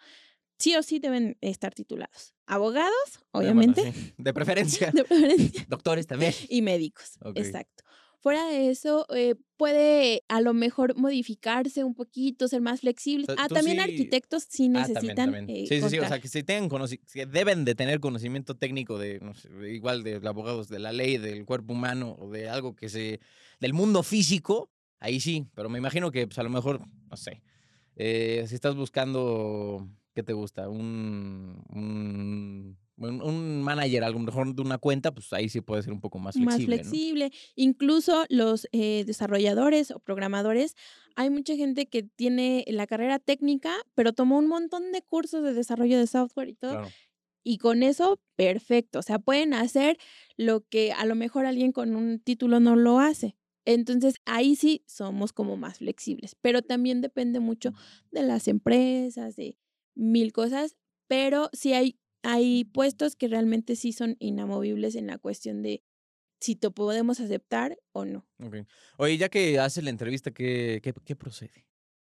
sí 0.58 0.76
o 0.76 0.82
sí 0.84 1.00
deben 1.00 1.38
estar 1.42 1.74
titulados. 1.76 2.34
Abogados, 2.48 2.92
bueno, 3.14 3.28
obviamente, 3.32 3.92
sí, 3.94 4.14
De 4.18 4.34
preferencia. 4.34 4.92
de 4.94 5.04
preferencia, 5.04 5.66
Doctores 5.70 6.08
también. 6.08 6.34
y 6.50 6.62
médicos, 6.64 7.20
exacto. 7.36 7.84
Fuera 8.20 8.46
de 8.48 8.70
eso, 8.72 9.06
eh, 9.16 9.36
puede 9.58 10.24
a 10.28 10.42
lo 10.42 10.54
mejor 10.54 10.96
modificarse 10.98 11.84
un 11.84 11.94
poquito, 11.94 12.48
ser 12.48 12.62
más 12.62 12.84
sea, 13.36 13.36
Ah, 13.38 13.48
tú 13.48 13.56
también 13.56 13.78
sí- 13.78 13.84
arquitectos 13.84 14.46
sí 14.50 14.66
Ah, 14.66 14.70
necesitan. 14.88 14.94
también, 15.16 15.16
también. 15.16 15.50
eh, 15.50 15.68
sí, 15.68 15.82
sí, 15.82 15.90
sí. 15.90 16.00
O 16.00 16.08
sea, 16.08 16.20
que 16.20 16.28
si 16.28 16.44
tengan 16.44 16.68
que 16.98 17.26
deben 17.28 17.64
de 17.64 17.76
tener 17.76 18.00
conocimiento 18.00 18.56
técnico 18.56 18.98
de, 18.98 19.20
no 19.20 19.34
sé, 19.36 19.50
igual 19.72 20.04
de 20.04 20.16
abogados 20.28 20.68
de 20.68 20.80
la 20.80 20.92
ley, 20.92 21.18
del 21.18 21.46
cuerpo 21.46 21.74
humano 21.74 22.16
o 22.20 22.30
de 22.32 22.50
algo 22.50 22.76
que 22.76 22.90
se. 22.90 23.20
del 23.60 23.74
mundo 23.74 24.02
físico, 24.04 24.72
ahí 25.00 25.20
sí. 25.20 25.48
Pero 25.54 25.70
me 25.70 25.78
imagino 25.78 26.12
que, 26.12 26.26
pues 26.28 26.40
a 26.40 26.44
lo 26.44 26.50
mejor, 26.50 26.82
no 27.10 27.18
sé. 27.18 27.42
eh, 27.96 28.46
si 28.48 28.56
estás 28.56 28.76
buscando. 28.76 29.88
¿Qué 30.14 30.24
te 30.24 30.34
gusta? 30.34 30.68
Un. 30.70 31.64
un 31.70 32.78
un, 32.98 33.22
un 33.22 33.62
manager, 33.62 34.04
a 34.04 34.10
lo 34.10 34.20
mejor 34.20 34.54
de 34.56 34.62
una 34.62 34.78
cuenta, 34.78 35.14
pues 35.14 35.32
ahí 35.34 35.50
sí 35.50 35.62
puede 35.62 35.84
ser 35.84 35.94
un 35.94 36.02
poco 36.02 36.20
más 36.20 36.36
flexible. 36.36 36.78
más 36.78 36.86
¿no? 36.86 36.92
flexible. 36.92 37.32
Incluso 37.56 38.26
los 38.30 38.68
eh, 38.72 39.04
desarrolladores 39.06 39.92
o 39.92 40.00
programadores, 40.00 40.76
hay 41.16 41.30
mucha 41.30 41.56
gente 41.56 41.88
que 41.88 42.04
tiene 42.04 42.64
la 42.68 42.88
carrera 42.88 43.20
técnica, 43.20 43.74
pero 43.96 44.14
tomó 44.14 44.38
un 44.38 44.48
montón 44.48 44.92
de 44.92 45.02
cursos 45.02 45.44
de 45.44 45.54
desarrollo 45.54 45.98
de 45.98 46.08
software 46.08 46.50
y 46.50 46.56
todo, 46.56 46.72
Claro. 46.72 46.88
y 47.44 47.58
con 47.60 47.84
eso, 47.84 48.20
perfecto. 48.36 49.00
O 49.00 49.04
sea, 49.04 49.20
pueden 49.20 49.54
hacer 49.54 49.98
lo 50.36 50.62
que 50.62 50.92
a 50.92 51.06
lo 51.06 51.16
mejor 51.16 51.46
alguien 51.46 51.72
con 51.72 51.96
un 51.96 52.20
título 52.20 52.60
no 52.60 52.76
lo 52.76 53.00
hace. 53.00 53.36
Entonces, 53.66 54.16
ahí 54.26 54.56
sí 54.56 54.84
somos 54.88 55.34
como 55.34 55.58
más 55.58 55.80
flexibles, 55.80 56.36
pero 56.42 56.62
también 56.62 57.02
depende 57.02 57.40
mucho 57.42 57.74
de 58.12 58.24
las 58.24 58.48
empresas, 58.48 59.36
de 59.36 59.58
mil 59.94 60.32
cosas, 60.32 60.78
pero 61.08 61.50
sí 61.52 61.74
hay, 61.74 61.98
hay 62.30 62.66
puestos 62.66 63.16
que 63.16 63.30
realmente 63.30 63.78
sí 63.78 63.94
son 63.94 64.18
inamovibles 64.20 64.96
en 64.96 65.08
la 65.08 65.18
cuestión 65.18 65.62
de 65.62 65.82
si 66.42 66.58
te 66.58 66.70
podemos 66.70 67.22
aceptar 67.22 67.80
o 67.94 68.04
no. 68.04 68.28
Oye, 68.98 69.18
ya 69.18 69.30
que 69.30 69.60
haces 69.60 69.82
la 69.86 69.92
entrevista, 69.92 70.32
¿qué, 70.32 70.82
qué, 70.84 70.94
qué 71.06 71.16
procede? 71.16 71.66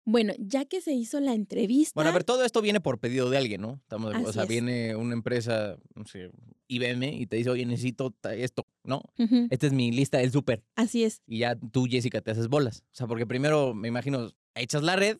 Bueno, 0.06 0.32
ya 0.38 0.64
que 0.64 0.80
se 0.80 0.94
hizo 0.94 1.20
la 1.20 1.34
entrevista, 1.34 1.92
Bueno, 1.94 2.10
a 2.10 2.12
ver, 2.14 2.24
todo 2.24 2.44
esto 2.46 2.62
viene 2.62 2.80
por 2.80 2.98
pedido 2.98 3.28
de 3.28 3.36
alguien, 3.36 3.60
¿no? 3.60 3.80
Estamos 3.82 4.14
o 4.24 4.32
sea, 4.32 4.44
es. 4.44 4.48
viene 4.48 4.96
una 4.96 5.12
empresa, 5.12 5.76
no 5.94 6.06
sé, 6.06 6.30
IBM, 6.68 7.12
y 7.12 7.26
te 7.26 7.36
dice, 7.36 7.50
oye, 7.50 7.66
necesito 7.66 8.14
esto, 8.32 8.66
¿no? 8.84 9.02
Esta 9.50 9.66
es 9.66 9.74
mi 9.74 9.92
lista 9.92 10.16
del 10.16 10.32
súper. 10.32 10.64
así 10.76 11.04
es, 11.04 11.20
Y 11.26 11.40
ya 11.40 11.56
tú, 11.56 11.86
Jessica, 11.90 12.22
te 12.22 12.30
haces 12.30 12.48
bolas. 12.48 12.84
O 12.92 12.94
sea, 12.94 13.06
porque 13.06 13.26
primero, 13.26 13.74
me 13.74 13.88
imagino, 13.88 14.30
echas 14.54 14.82
la 14.82 14.96
red, 14.96 15.18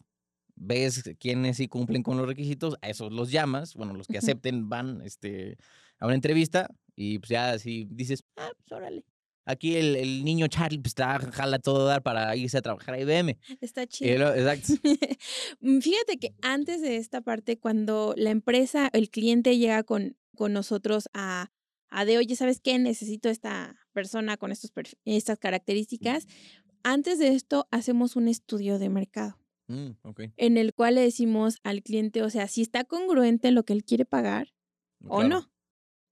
ves 0.57 1.03
quiénes 1.21 1.59
sí 1.59 1.69
cumplen 1.69 2.03
con 2.03 2.17
los 2.17 2.27
requisitos, 2.27 2.77
a 2.83 2.89
esos 2.89 3.13
los 3.13 3.31
llamas, 3.31 3.75
bueno, 3.75 3.95
los 3.95 4.07
que 4.07 4.19
acepten 4.19 4.69
van 4.69 5.03
este, 5.03 5.57
a 5.99 6.07
una 6.07 6.15
entrevista, 6.15 6.69
y 6.97 7.19
pues 7.19 7.29
ya 7.29 7.59
si 7.59 7.87
dices, 7.91 8.25
ah, 8.37 8.51
pues 8.57 8.73
órale. 8.73 9.05
aquí 9.45 9.77
el, 9.77 9.95
el 9.97 10.25
niño 10.25 10.49
Charlie 10.49 10.79
pues, 10.79 10.93
está, 10.93 11.19
jala 11.19 11.59
todo 11.59 11.87
dar 11.87 12.03
para 12.03 12.35
irse 12.37 12.59
a 12.59 12.63
trabajar 12.63 12.95
a 12.95 13.01
IBM. 13.01 13.39
Está 13.61 13.87
chido. 13.87 14.35
exacto. 14.35 14.73
Mm, 15.61 15.81
Fíjate 15.81 16.19
que 16.19 16.35
antes 16.43 16.81
de 16.81 16.97
esta 16.97 17.21
parte, 17.21 17.59
cuando 17.59 18.15
la 18.17 18.31
empresa, 18.31 18.89
el 18.93 19.11
cliente 19.11 19.59
llega 19.59 19.83
con, 19.85 20.17
con 20.35 20.53
nosotros 20.53 21.09
a, 21.15 21.51
a 21.89 22.05
de, 22.05 22.19
oye, 22.19 22.35
¿sabes 22.35 22.61
qué? 22.61 22.79
Necesito 22.79 23.29
esta 23.29 23.77
persona 23.93 24.37
con 24.37 24.53
estos 24.53 24.73
estas 25.05 25.39
características. 25.39 26.27
Antes 26.83 27.19
de 27.19 27.29
esto, 27.29 27.67
hacemos 27.71 28.17
un 28.17 28.29
estudio 28.29 28.79
de 28.79 28.89
mercado 28.89 29.39
Mm, 29.69 29.91
en 30.37 30.57
el 30.59 30.75
cual 30.75 30.95
le 30.97 31.01
decimos 31.01 31.59
al 31.65 31.83
cliente, 31.83 32.23
o 32.23 32.31
sea, 32.31 32.47
si 32.49 32.63
está 32.63 32.85
congruente 32.85 33.51
lo 33.51 33.65
que 33.65 33.73
él 33.73 33.85
quiere 33.85 34.05
pagar 34.05 34.55
o 35.09 35.19
Claro. 35.19 35.29
no. 35.29 35.53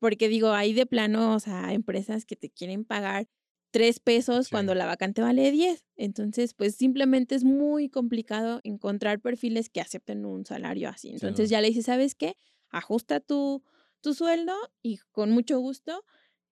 Porque 0.01 0.29
digo, 0.29 0.53
hay 0.53 0.75
de 0.75 0.87
plano, 0.87 1.35
o 1.35 1.41
sea, 1.41 1.73
empresas 1.73 2.27
que 2.27 2.37
te 2.37 2.51
quieren 2.51 2.85
pagar 2.85 3.29
tres 3.71 4.01
pesos 4.01 4.47
Sí. 4.47 4.51
cuando 4.53 4.75
la 4.75 4.87
vacante 4.87 5.23
vale 5.23 5.51
10. 5.51 5.85
Entonces, 5.97 6.55
pues 6.55 6.75
simplemente 6.77 7.35
es 7.35 7.45
muy 7.45 7.89
complicado 7.89 8.61
encontrar 8.65 9.21
perfiles 9.21 9.69
que 9.71 9.81
acepten 9.81 10.27
un 10.27 10.45
salario 10.47 10.89
así. 10.89 11.11
Entonces 11.11 11.49
ya 11.51 11.61
le 11.61 11.69
dices, 11.69 11.87
¿sabes 11.87 12.15
qué? 12.15 12.37
Ajusta 12.71 13.21
tu, 13.21 13.63
tu 14.01 14.15
sueldo 14.15 14.55
y 14.83 14.99
con 15.13 15.31
mucho 15.31 15.59
gusto 15.59 16.05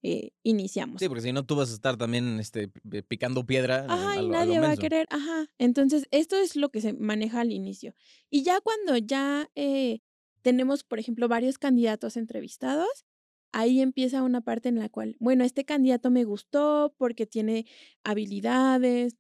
eh, 0.02 0.30
iniciamos. 0.42 1.00
Sí, 1.00 1.08
porque 1.08 1.22
si 1.22 1.32
no 1.32 1.44
tú 1.46 1.54
vas 1.56 1.70
a 1.70 1.74
estar 1.74 1.96
también 1.96 2.38
este, 2.40 2.68
pi- 2.68 3.02
picando 3.02 3.46
piedra. 3.46 3.84
eh, 3.84 3.88
Ajá, 3.88 4.16
y 4.20 4.26
a 4.26 4.28
nadie 4.28 4.58
va 4.60 4.70
a 4.72 4.76
querer, 4.76 5.06
ajá. 5.10 5.46
Entonces, 5.58 6.06
esto 6.10 6.36
es 6.36 6.56
lo 6.56 6.70
que 6.70 6.80
se 6.80 6.92
maneja 6.92 7.40
al 7.40 7.52
inicio. 7.52 7.94
Y 8.30 8.42
ya 8.42 8.60
cuando 8.60 8.96
ya 8.96 9.48
eh, 9.54 10.00
tenemos, 10.42 10.82
por 10.84 10.98
ejemplo, 10.98 11.28
varios 11.28 11.58
candidatos 11.58 12.16
entrevistados, 12.16 13.04
ahí 13.52 13.80
empieza 13.80 14.22
una 14.22 14.40
parte 14.40 14.68
en 14.70 14.78
la 14.78 14.88
cual, 14.88 15.16
bueno, 15.20 15.44
este 15.44 15.64
candidato 15.64 16.10
me 16.10 16.24
gustó 16.24 16.94
porque 16.98 17.26
tiene 17.26 17.66
habilidades, 18.02 19.16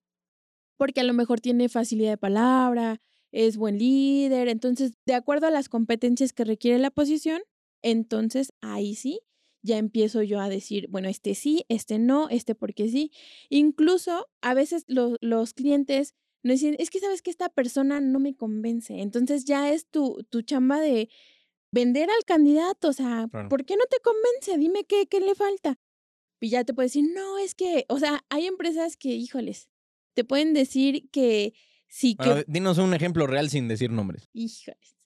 porque 0.76 1.00
a 1.00 1.04
lo 1.04 1.12
mejor 1.14 1.40
tiene 1.40 1.68
facilidad 1.68 2.10
de 2.12 2.16
palabra, 2.18 3.00
es 3.30 3.56
buen 3.56 3.78
líder. 3.78 4.48
Entonces, 4.48 4.92
de 5.06 5.14
acuerdo 5.14 5.46
a 5.46 5.50
las 5.50 5.68
competencias 5.68 6.32
que 6.32 6.44
requiere 6.44 6.78
la 6.78 6.90
posición, 6.90 7.40
entonces 7.82 8.52
ahí 8.60 8.94
sí 8.94 9.20
ya 9.62 9.78
empiezo 9.78 10.22
yo 10.22 10.40
a 10.40 10.48
decir, 10.48 10.88
bueno, 10.88 11.08
este 11.08 11.34
sí, 11.34 11.64
este 11.68 11.98
no, 11.98 12.28
este 12.28 12.54
porque 12.54 12.88
sí. 12.88 13.12
Incluso 13.48 14.28
a 14.40 14.54
veces 14.54 14.84
lo- 14.88 15.16
los 15.20 15.54
clientes 15.54 16.14
nos 16.42 16.54
dicen, 16.60 16.74
es 16.78 16.90
que 16.90 16.98
sabes 16.98 17.22
que 17.22 17.30
esta 17.30 17.48
persona 17.48 18.00
no 18.00 18.18
me 18.18 18.34
convence. 18.34 19.00
Entonces 19.00 19.44
ya 19.44 19.72
es 19.72 19.86
tu, 19.86 20.24
tu 20.28 20.42
chamba 20.42 20.80
de 20.80 21.08
vender 21.70 22.08
al 22.10 22.24
candidato. 22.26 22.88
O 22.88 22.92
sea, 22.92 23.28
Claro. 23.30 23.48
¿por 23.48 23.64
qué 23.64 23.76
no 23.76 23.84
te 23.88 23.98
convence? 24.02 24.58
Dime 24.58 24.84
qué, 24.84 25.06
qué 25.06 25.20
le 25.20 25.34
falta. 25.36 25.78
Y 26.40 26.48
ya 26.48 26.64
te 26.64 26.74
puede 26.74 26.86
decir, 26.86 27.04
no, 27.14 27.38
es 27.38 27.54
que, 27.54 27.84
o 27.88 28.00
sea, 28.00 28.24
hay 28.28 28.46
empresas 28.46 28.96
que, 28.96 29.10
híjoles, 29.10 29.68
te 30.14 30.24
pueden 30.24 30.52
decir 30.54 31.08
que 31.12 31.54
sí, 31.86 32.16
Bueno, 32.18 32.34
que, 32.36 32.44
dinos 32.48 32.78
un 32.78 32.92
ejemplo 32.94 33.28
real 33.28 33.48
sin 33.48 33.68
decir 33.68 33.90
nombres. 33.90 34.28
híjoles. 34.32 34.96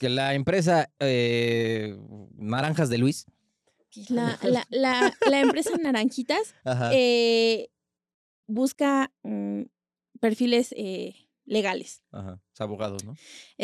Que 0.00 0.08
la 0.08 0.34
empresa 0.34 0.90
eh, 1.00 1.94
Naranjas 2.36 2.88
de 2.88 2.98
Luis. 2.98 3.26
La, 4.08 4.38
la, 4.42 4.66
la, 4.70 5.16
la 5.28 5.40
empresa 5.40 5.70
Naranjitas 5.76 6.54
eh, 6.92 7.70
busca 8.46 9.12
mm, 9.22 9.62
perfiles 10.20 10.72
eh, 10.76 11.14
legales. 11.44 12.02
Ajá. 12.12 12.40
Es 12.52 12.60
abogados, 12.60 13.04
¿no? 13.04 13.16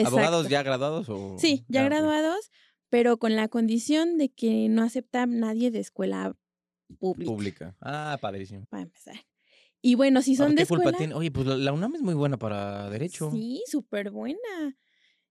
¿Abogados 0.05 0.47
Exacto. 0.47 0.49
ya 0.49 0.63
graduados 0.63 1.09
o...? 1.09 1.37
Sí, 1.39 1.65
ya 1.69 1.85
graduados, 1.85 2.51
pero 2.89 3.19
con 3.19 3.37
la 3.37 3.49
condición 3.49 4.19
de 4.19 4.31
que 4.31 4.69
no 4.69 4.83
acepta 4.83 5.27
nadie 5.27 5.71
de 5.71 5.81
escuela 5.81 6.37
pública, 6.99 7.31
Pública. 7.31 7.77
Ah, 7.81 8.19
padrísimo. 8.21 8.67
para 8.67 8.83
empezar. 8.83 9.17
Y 9.81 9.95
bueno, 9.97 10.23
si 10.23 10.33
Ahora, 10.33 10.45
son 10.45 10.55
de 10.55 10.63
¿Qué 10.63 10.69
culpa 10.69 10.85
escuela, 10.85 10.99
tiene? 10.99 11.15
Oye, 11.15 11.31
pues 11.31 11.47
la 11.47 11.73
UNAM 11.73 11.97
es 11.97 12.03
muy 12.03 12.15
buena 12.15 12.39
para 12.39 12.89
derecho. 12.91 13.31
sí, 13.33 13.63
súper 13.67 14.11
buena. 14.11 14.77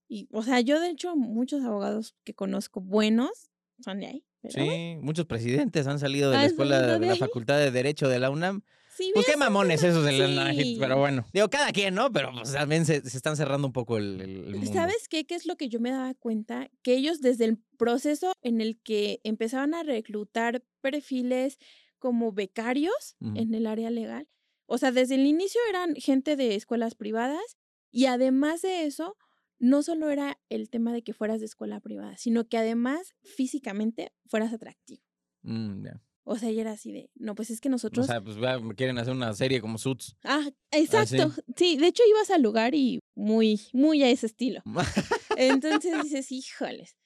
Y, 0.07 0.27
o 0.33 0.43
sea, 0.43 0.59
yo 0.59 0.81
de 0.81 0.89
hecho 0.89 1.15
muchos 1.15 1.63
abogados 1.63 2.15
que 2.25 2.33
conozco 2.33 2.81
buenos 2.81 3.51
son 3.79 3.99
de 4.01 4.07
ahí. 4.07 4.25
Pero 4.41 4.53
Sí, 4.53 4.59
bueno, 4.61 5.01
muchos 5.01 5.25
presidentes 5.25 5.87
han 5.87 5.99
salido 5.99 6.29
de 6.31 6.37
la 6.37 6.41
¿Han 6.43 6.47
escuela 6.47 6.81
de 6.81 6.99
de 6.99 7.05
la? 7.07 7.15
Facultad 7.15 7.57
de 7.59 7.71
Derecho 7.71 8.07
de 8.09 8.19
la 8.19 8.29
UNAM. 8.29 8.61
sí, 8.97 9.11
Pues 9.13 9.25
qué 9.25 9.37
mamones 9.37 9.83
esos 9.83 10.03
de 10.05 10.27
la 10.27 10.53
Sí. 10.53 10.77
pero 10.79 10.97
bueno. 10.97 11.25
Digo, 11.33 11.49
cada 11.49 11.71
quien, 11.71 11.93
¿no? 11.95 12.11
Pero 12.11 12.31
pues, 12.33 12.51
también 12.53 12.85
se, 12.85 13.01
se 13.07 13.17
están 13.17 13.37
cerrando 13.37 13.67
un 13.67 13.73
poco 13.73 13.97
el, 13.97 14.19
el- 14.21 14.43
el 14.47 14.55
mundo. 14.55 14.73
¿Sabes 14.73 15.07
qué? 15.09 15.25
¿Qué 15.25 15.35
es 15.35 15.45
lo 15.45 15.55
que 15.55 15.69
yo 15.69 15.79
me 15.79 15.91
daba 15.91 16.13
cuenta? 16.15 16.69
Que 16.81 16.95
ellos 16.95 17.21
desde 17.21 17.45
el 17.45 17.57
proceso 17.77 18.33
en 18.41 18.61
el 18.61 18.79
que 18.81 19.19
empezaban 19.23 19.73
a 19.73 19.83
reclutar 19.83 20.63
perfiles 20.81 21.57
como 21.99 22.31
becarios 22.31 23.15
en 23.35 23.53
el 23.53 23.67
área 23.67 23.91
legal, 23.91 24.27
o 24.65 24.79
sea, 24.79 24.91
desde 24.91 25.15
el 25.15 25.27
inicio 25.27 25.61
eran 25.69 25.93
gente 25.95 26.35
de 26.35 26.55
escuelas 26.55 26.95
privadas 26.95 27.57
y 27.91 28.05
además 28.05 28.63
de 28.63 28.85
eso, 28.85 29.17
no 29.61 29.83
solo 29.83 30.09
era 30.09 30.39
el 30.49 30.69
tema 30.69 30.91
de 30.91 31.03
que 31.03 31.13
fueras 31.13 31.39
de 31.39 31.45
escuela 31.45 31.79
privada, 31.79 32.17
sino 32.17 32.47
que 32.47 32.57
además 32.57 33.13
físicamente 33.23 34.11
fueras 34.25 34.51
atractivo. 34.51 35.03
Mm. 35.43 35.85
O 36.23 36.37
sea, 36.37 36.49
y 36.49 36.59
era 36.59 36.71
así 36.71 36.91
de, 36.91 37.11
no, 37.15 37.35
pues 37.35 37.51
es 37.51 37.61
que 37.61 37.69
O 37.69 37.71
nosotros... 37.71 38.07
sea, 38.07 38.21
pues 38.21 38.37
quieren 38.75 38.97
hacer 38.97 39.13
una 39.13 39.33
serie 39.33 39.61
como 39.61 39.77
Suits. 39.77 40.17
ah, 40.23 40.49
exacto. 40.71 41.31
sí, 41.55 41.77
de 41.77 41.87
hecho 41.87 42.03
ibas 42.09 42.31
al 42.31 42.41
lugar 42.41 42.73
y 42.73 42.99
muy, 43.15 43.61
muy 43.71 44.01
a 44.03 44.09
ese 44.09 44.25
estilo. 44.25 44.61
Entonces 45.37 46.03
dices, 46.03 46.31
híjoles. 46.31 46.97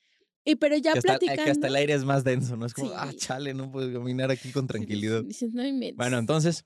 Y 0.45 0.55
pero 0.55 0.77
ya 0.77 0.93
que, 0.93 0.99
hasta, 0.99 1.13
platicando. 1.13 1.43
que 1.43 1.51
hasta 1.51 1.67
el 1.67 1.75
aire 1.75 1.93
es 1.93 2.05
más 2.05 2.23
denso, 2.23 2.55
¿no? 2.55 2.65
Es 2.65 2.73
como, 2.73 2.91
ah, 2.91 3.11
chale, 3.17 3.53
no 3.53 3.71
puedo 3.71 3.91
caminar 3.91 4.31
aquí 4.31 4.51
con 4.51 4.67
tranquilidad. 4.67 5.23
Dices, 5.23 5.53
no 5.53 5.65
inventes. 5.65 5.97
Bueno, 5.97 6.17
entonces, 6.19 6.65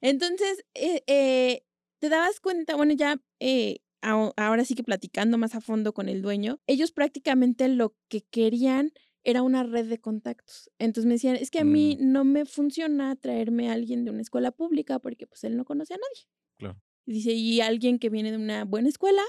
Entonces, 0.00 0.64
eh, 0.74 1.02
eh, 1.06 1.64
te 1.98 2.08
dabas 2.08 2.38
cuenta, 2.40 2.76
bueno, 2.76 2.92
ya 2.92 3.20
eh, 3.40 3.78
ahora 4.04 4.64
sí 4.64 4.74
que 4.74 4.84
platicando 4.84 5.38
más 5.38 5.54
a 5.54 5.60
fondo 5.60 5.92
con 5.92 6.08
el 6.08 6.22
dueño, 6.22 6.60
ellos 6.66 6.92
prácticamente 6.92 7.68
lo 7.68 7.96
que 8.08 8.22
querían 8.22 8.92
era 9.24 9.42
una 9.42 9.62
red 9.64 9.88
de 9.88 9.98
contactos. 9.98 10.70
Entonces 10.78 11.06
me 11.06 11.14
decían, 11.14 11.36
es 11.36 11.50
que 11.50 11.60
a 11.60 11.64
mí 11.64 11.96
no 11.98 12.24
me 12.24 12.44
funciona 12.44 13.16
traerme 13.16 13.70
a 13.70 13.72
alguien 13.72 14.04
de 14.04 14.10
una 14.10 14.20
escuela 14.20 14.50
pública 14.50 14.98
porque 14.98 15.26
pues 15.26 15.44
él 15.44 15.56
no 15.56 15.64
conoce 15.64 15.94
a 15.94 15.96
nadie. 15.96 16.28
Claro. 16.58 16.82
Dice, 17.06 17.32
y 17.32 17.60
alguien 17.60 17.98
que 17.98 18.10
viene 18.10 18.30
de 18.30 18.36
una 18.36 18.64
buena 18.64 18.88
escuela, 18.88 19.22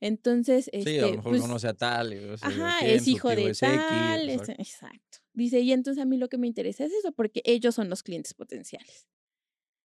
entonces, 0.00 0.64
sí, 0.64 0.70
a 0.72 0.78
este, 0.78 1.00
lo 1.00 1.08
mejor 1.16 1.30
pues, 1.30 1.42
conoce 1.42 1.68
a 1.68 1.74
tal. 1.74 2.12
y, 2.12 2.18
o 2.18 2.36
sea, 2.36 2.48
Ajá, 2.48 2.76
quién, 2.80 2.90
es 2.96 3.08
hijo 3.08 3.28
de 3.30 3.50
es 3.50 3.62
X, 3.62 3.68
tal, 3.78 4.28
es- 4.28 4.40
exacto. 4.40 4.62
exacto. 4.62 5.18
Dice, 5.32 5.60
y 5.60 5.72
entonces 5.72 6.02
a 6.02 6.06
mí 6.06 6.16
lo 6.18 6.28
que 6.28 6.38
me 6.38 6.46
interesa 6.46 6.84
es 6.84 6.92
eso, 6.92 7.12
porque 7.12 7.42
ellos 7.44 7.74
son 7.74 7.88
los 7.88 8.02
clientes 8.02 8.34
potenciales. 8.34 9.06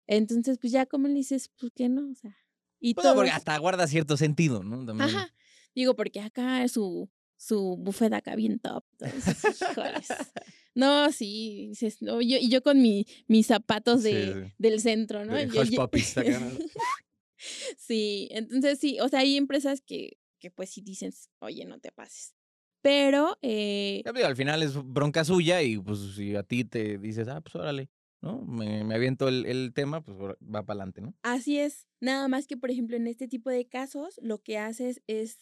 Entonces, 0.06 0.58
pues 0.58 0.72
ya 0.72 0.86
como 0.86 1.08
le 1.08 1.14
dices, 1.14 1.50
pues 1.58 1.72
que 1.74 1.88
no, 1.88 2.10
o 2.10 2.14
sea. 2.14 2.36
Y 2.84 2.94
Bueno, 2.94 3.14
porque 3.14 3.30
hasta 3.30 3.56
guarda 3.58 3.86
cierto 3.86 4.16
sentido, 4.16 4.64
¿no? 4.64 4.84
También. 4.84 5.08
Ajá. 5.08 5.32
Digo, 5.72 5.94
porque 5.94 6.20
acá 6.20 6.66
su, 6.66 7.08
su 7.36 7.76
buffet 7.78 8.12
acá 8.12 8.34
bien 8.34 8.58
top. 8.58 8.84
entonces, 9.00 9.62
híjoles. 9.62 10.08
No, 10.74 11.12
sí, 11.12 11.66
dices, 11.68 12.00
no, 12.00 12.22
yo, 12.22 12.38
y 12.38 12.48
yo 12.48 12.62
con 12.62 12.80
mi, 12.80 13.06
mis 13.28 13.46
zapatos 13.46 14.02
de, 14.02 14.32
sí. 14.46 14.54
del 14.56 14.80
centro, 14.80 15.26
¿no? 15.26 15.34
De 15.34 15.46
Yo- 15.46 15.64
yo- 15.64 15.86
sí, 17.76 18.28
entonces 18.30 18.78
sí, 18.78 18.98
o 19.00 19.06
sea, 19.10 19.18
hay 19.20 19.36
empresas 19.36 19.82
que, 19.82 20.16
que 20.38 20.50
pues 20.50 20.70
sí 20.70 20.80
dicen, 20.80 21.12
oye, 21.40 21.66
no 21.66 21.78
te 21.78 21.92
pases. 21.92 22.34
Pero, 22.80 23.36
eh, 23.42 24.02
al 24.24 24.34
final 24.34 24.62
es 24.62 24.72
bronca 24.82 25.24
suya 25.24 25.60
y 25.60 25.76
pues 25.78 25.98
si 26.16 26.34
a 26.36 26.42
ti 26.42 26.64
te 26.64 26.96
dices, 26.96 27.28
ah, 27.28 27.42
pues 27.42 27.54
órale, 27.54 27.90
¿no? 28.23 28.41
Me, 28.43 28.85
me 28.85 28.95
aviento 28.95 29.29
el, 29.29 29.45
el 29.47 29.73
tema, 29.75 30.02
pues 30.02 30.17
va 30.19 30.62
para 30.64 30.79
adelante, 30.81 31.00
¿no? 31.02 31.14
Así 31.23 31.59
es. 31.59 31.87
Nada 32.00 32.29
más 32.29 32.47
que, 32.47 32.57
por 32.57 32.71
ejemplo, 32.71 32.97
en 32.97 33.07
este 33.07 33.29
tipo 33.29 33.50
de 33.50 33.67
casos, 33.69 34.19
lo 34.23 34.38
que 34.38 34.57
haces 34.59 35.02
es 35.07 35.38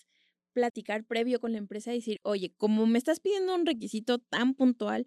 platicar 0.52 1.04
previo 1.04 1.38
con 1.40 1.52
la 1.52 1.58
empresa 1.58 1.92
y 1.92 1.96
decir, 1.98 2.18
oye, 2.24 2.52
como 2.56 2.86
me 2.86 2.98
estás 2.98 3.20
pidiendo 3.20 3.54
un 3.54 3.66
requisito 3.66 4.18
tan 4.18 4.54
puntual, 4.54 5.06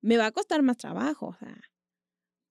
me 0.00 0.16
va 0.16 0.26
a 0.26 0.32
costar 0.32 0.62
más 0.62 0.76
trabajo. 0.76 1.28
O 1.28 1.34
sea, 1.38 1.60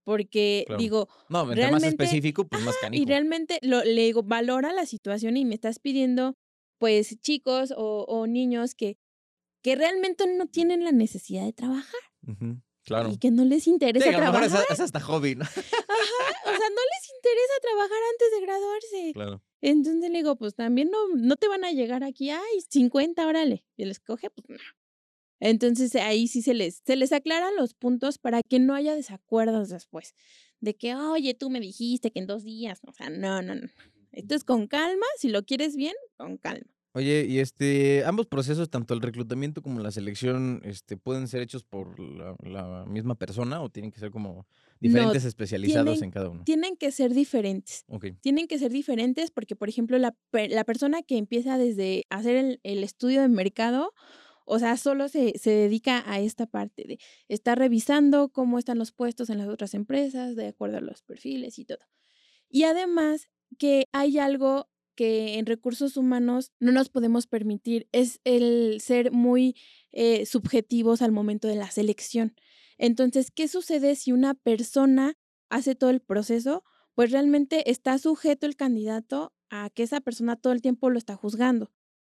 porque 0.04 0.64
Claro. 0.66 0.80
digo, 0.80 1.08
No, 1.28 1.40
entre 1.42 1.62
más 1.70 1.82
Realmente- 1.82 1.88
específico, 1.88 2.46
pues 2.48 2.62
más 2.62 2.76
y 2.76 2.80
canijo. 2.80 3.04
realmente 3.06 3.58
lo, 3.62 3.82
le 3.84 4.02
digo, 4.04 4.22
valora 4.22 4.72
la 4.72 4.86
situación 4.86 5.36
y 5.36 5.44
me 5.44 5.54
estás 5.56 5.78
pidiendo, 5.80 6.36
pues, 6.78 7.18
chicos 7.20 7.74
o, 7.76 8.04
o 8.08 8.26
niños 8.26 8.74
que, 8.74 8.96
que 9.62 9.74
realmente 9.74 10.24
no 10.38 10.46
tienen 10.46 10.84
la 10.84 10.92
necesidad 10.92 11.44
de 11.44 11.52
trabajar 11.52 12.00
Claro. 12.86 13.10
y 13.12 13.18
que 13.18 13.30
no 13.30 13.44
les 13.44 13.64
Sí, 13.64 13.70
interesa 13.70 14.08
a 14.08 14.12
lo 14.12 14.18
mejor 14.18 14.32
trabajar. 14.48 14.64
es, 14.70 14.70
es 14.70 14.80
hasta 14.80 15.00
hobby, 15.00 15.34
¿no? 15.34 15.44
O 15.44 15.46
sea, 15.48 16.68
no 16.70 16.82
les 16.92 17.10
interesa 17.16 17.54
trabajar 17.60 17.98
antes 18.12 18.30
de 18.32 18.40
graduarse. 18.46 19.12
Claro. 19.12 19.42
Entonces 19.60 20.10
le 20.10 20.18
digo, 20.18 20.36
pues 20.36 20.54
también 20.54 20.90
no, 20.90 20.98
no 21.16 21.34
te 21.36 21.48
van 21.48 21.64
a 21.64 21.72
llegar 21.72 22.04
aquí, 22.04 22.30
ay, 22.30 22.60
50, 22.70 23.26
órale. 23.26 23.64
Y 23.76 23.84
les 23.86 23.98
coge, 24.00 24.30
pues 24.30 24.48
no. 24.48 24.56
Entonces 25.40 25.94
ahí 25.96 26.28
sí 26.28 26.40
se 26.42 26.54
les, 26.54 26.80
se 26.86 26.96
les 26.96 27.12
aclaran 27.12 27.54
los 27.56 27.74
puntos 27.74 28.18
para 28.18 28.40
que 28.48 28.58
no 28.60 28.74
haya 28.74 28.94
desacuerdos 28.94 29.68
después. 29.68 30.14
De 30.60 30.76
que, 30.76 30.94
oye, 30.94 31.34
tú 31.34 31.50
me 31.50 31.60
dijiste 31.60 32.10
que 32.12 32.20
en 32.20 32.26
dos 32.26 32.44
días. 32.44 32.80
O 32.86 32.92
sea, 32.92 33.10
no, 33.10 33.42
no, 33.42 33.54
no. 33.56 33.68
Esto 34.12 34.34
es 34.34 34.44
con 34.44 34.66
calma. 34.68 35.04
Si 35.18 35.28
lo 35.28 35.44
quieres 35.44 35.76
bien, 35.76 35.94
con 36.16 36.38
calma. 36.38 36.70
Oye, 36.96 37.26
y 37.28 37.40
este, 37.40 38.04
ambos 38.06 38.26
procesos, 38.26 38.70
tanto 38.70 38.94
el 38.94 39.02
reclutamiento 39.02 39.60
como 39.60 39.80
la 39.80 39.90
selección, 39.90 40.62
este, 40.64 40.96
¿pueden 40.96 41.28
ser 41.28 41.42
hechos 41.42 41.62
por 41.62 42.00
la, 42.00 42.34
la 42.40 42.86
misma 42.86 43.16
persona 43.16 43.60
o 43.60 43.68
tienen 43.68 43.92
que 43.92 44.00
ser 44.00 44.10
como 44.10 44.46
diferentes 44.80 45.26
especializados 45.26 45.84
tienen- 45.84 46.04
en 46.04 46.10
cada 46.10 46.30
uno? 46.30 46.44
Tienen 46.44 46.74
que 46.78 46.90
ser 46.92 47.12
diferentes. 47.12 47.84
Ok. 47.88 48.06
Tienen 48.22 48.46
que 48.48 48.58
ser 48.58 48.72
diferentes 48.72 49.30
porque, 49.30 49.54
por 49.56 49.68
ejemplo, 49.68 49.98
la, 49.98 50.16
per- 50.30 50.50
la 50.50 50.64
persona 50.64 51.02
que 51.02 51.18
empieza 51.18 51.58
desde 51.58 52.04
hacer 52.08 52.36
el, 52.36 52.60
el 52.62 52.82
estudio 52.82 53.20
de 53.20 53.28
mercado, 53.28 53.92
o 54.46 54.58
sea, 54.58 54.78
solo 54.78 55.08
se, 55.08 55.38
se 55.38 55.50
dedica 55.50 56.02
a 56.10 56.20
esta 56.20 56.46
parte 56.46 56.84
de 56.88 56.98
estar 57.28 57.58
revisando 57.58 58.30
cómo 58.30 58.58
están 58.58 58.78
los 58.78 58.92
puestos 58.92 59.28
en 59.28 59.36
las 59.36 59.48
otras 59.48 59.74
empresas, 59.74 60.34
de 60.34 60.46
acuerdo 60.46 60.78
a 60.78 60.80
los 60.80 61.02
perfiles 61.02 61.58
y 61.58 61.66
todo. 61.66 61.80
Y 62.48 62.62
además 62.62 63.28
que 63.58 63.84
hay 63.92 64.18
algo 64.18 64.70
que 64.96 65.38
en 65.38 65.46
recursos 65.46 65.96
humanos 65.96 66.50
no 66.58 66.72
nos 66.72 66.88
podemos 66.88 67.26
permitir, 67.26 67.88
es 67.92 68.20
el 68.24 68.80
ser 68.80 69.12
muy 69.12 69.54
eh, 69.92 70.26
subjetivos 70.26 71.02
al 71.02 71.12
momento 71.12 71.46
de 71.46 71.54
la 71.54 71.70
selección. 71.70 72.34
Entonces, 72.78 73.30
¿qué 73.30 73.46
sucede 73.46 73.94
si 73.94 74.12
una 74.12 74.34
persona 74.34 75.14
hace 75.48 75.74
todo 75.74 75.90
el 75.90 76.00
proceso? 76.00 76.64
Pues 76.94 77.10
realmente 77.10 77.70
está 77.70 77.98
sujeto 77.98 78.46
el 78.46 78.56
candidato 78.56 79.32
a 79.50 79.70
que 79.70 79.82
esa 79.82 80.00
persona 80.00 80.36
todo 80.36 80.52
el 80.52 80.62
tiempo 80.62 80.90
lo 80.90 80.98
está 80.98 81.14
juzgando. 81.14 81.70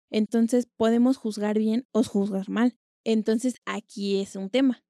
Entonces, 0.09 0.67
podemos 0.77 1.17
juzgar 1.17 1.57
bien 1.59 1.85
o 1.91 2.03
juzgar 2.03 2.49
mal. 2.49 2.77
Entonces, 3.03 3.55
aquí 3.65 4.21
es 4.21 4.35
un 4.35 4.49
tema. 4.49 4.83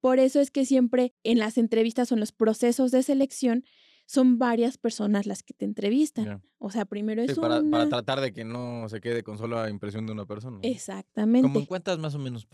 Por 0.00 0.18
eso 0.18 0.40
es 0.40 0.50
que 0.50 0.64
siempre 0.64 1.14
en 1.22 1.38
las 1.38 1.58
entrevistas 1.58 2.10
o 2.10 2.14
en 2.14 2.20
los 2.20 2.32
procesos 2.32 2.90
de 2.90 3.02
selección 3.02 3.64
son 4.10 4.40
varias 4.40 4.76
personas 4.76 5.24
las 5.24 5.44
que 5.44 5.54
te 5.54 5.64
entrevistan. 5.64 6.42
O 6.58 6.72
sea, 6.72 6.84
primero 6.84 7.22
es 7.22 7.38
para, 7.38 7.60
una... 7.60 7.70
para 7.70 7.88
tratar 7.88 8.20
de 8.20 8.32
que 8.32 8.44
no 8.44 8.88
se 8.88 9.00
quede 9.00 9.22
con 9.22 9.38
solo 9.38 9.62
la 9.62 9.70
impresión 9.70 10.04
de 10.04 10.10
una 10.10 10.26
persona. 10.26 10.58
Exactamente. 10.62 11.46
¿Cómo 11.46 11.60
en 11.60 11.66
cuántas 11.66 11.96
más 12.00 12.16
o 12.16 12.18
menos 12.18 12.48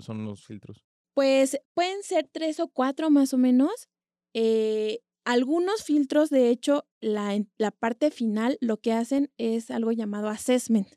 son 0.00 0.24
los 0.24 0.44
filtros? 0.44 0.84
Pues 1.14 1.60
pueden 1.74 2.02
ser 2.02 2.28
tres 2.32 2.58
o 2.58 2.66
cuatro 2.66 3.08
más 3.08 3.32
o 3.32 3.38
menos. 3.38 3.88
Eh, 4.34 4.98
algunos 5.24 5.84
filtros, 5.84 6.28
de 6.28 6.50
hecho, 6.50 6.88
la, 7.00 7.40
la 7.56 7.70
parte 7.70 8.10
final 8.10 8.58
lo 8.60 8.78
que 8.78 8.92
hacen 8.92 9.30
es 9.38 9.70
algo 9.70 9.92
llamado 9.92 10.28
assessment, 10.28 10.88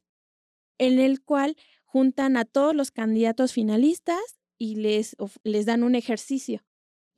en 0.80 0.98
el 0.98 1.22
cual 1.22 1.56
juntan 1.84 2.36
a 2.36 2.46
todos 2.46 2.74
los 2.74 2.90
candidatos 2.90 3.54
finalistas 3.54 4.40
y 4.58 4.78
les, 4.78 5.16
les 5.44 5.68
dan 5.68 5.84
un 5.84 5.94
ejercicio. 5.94 6.64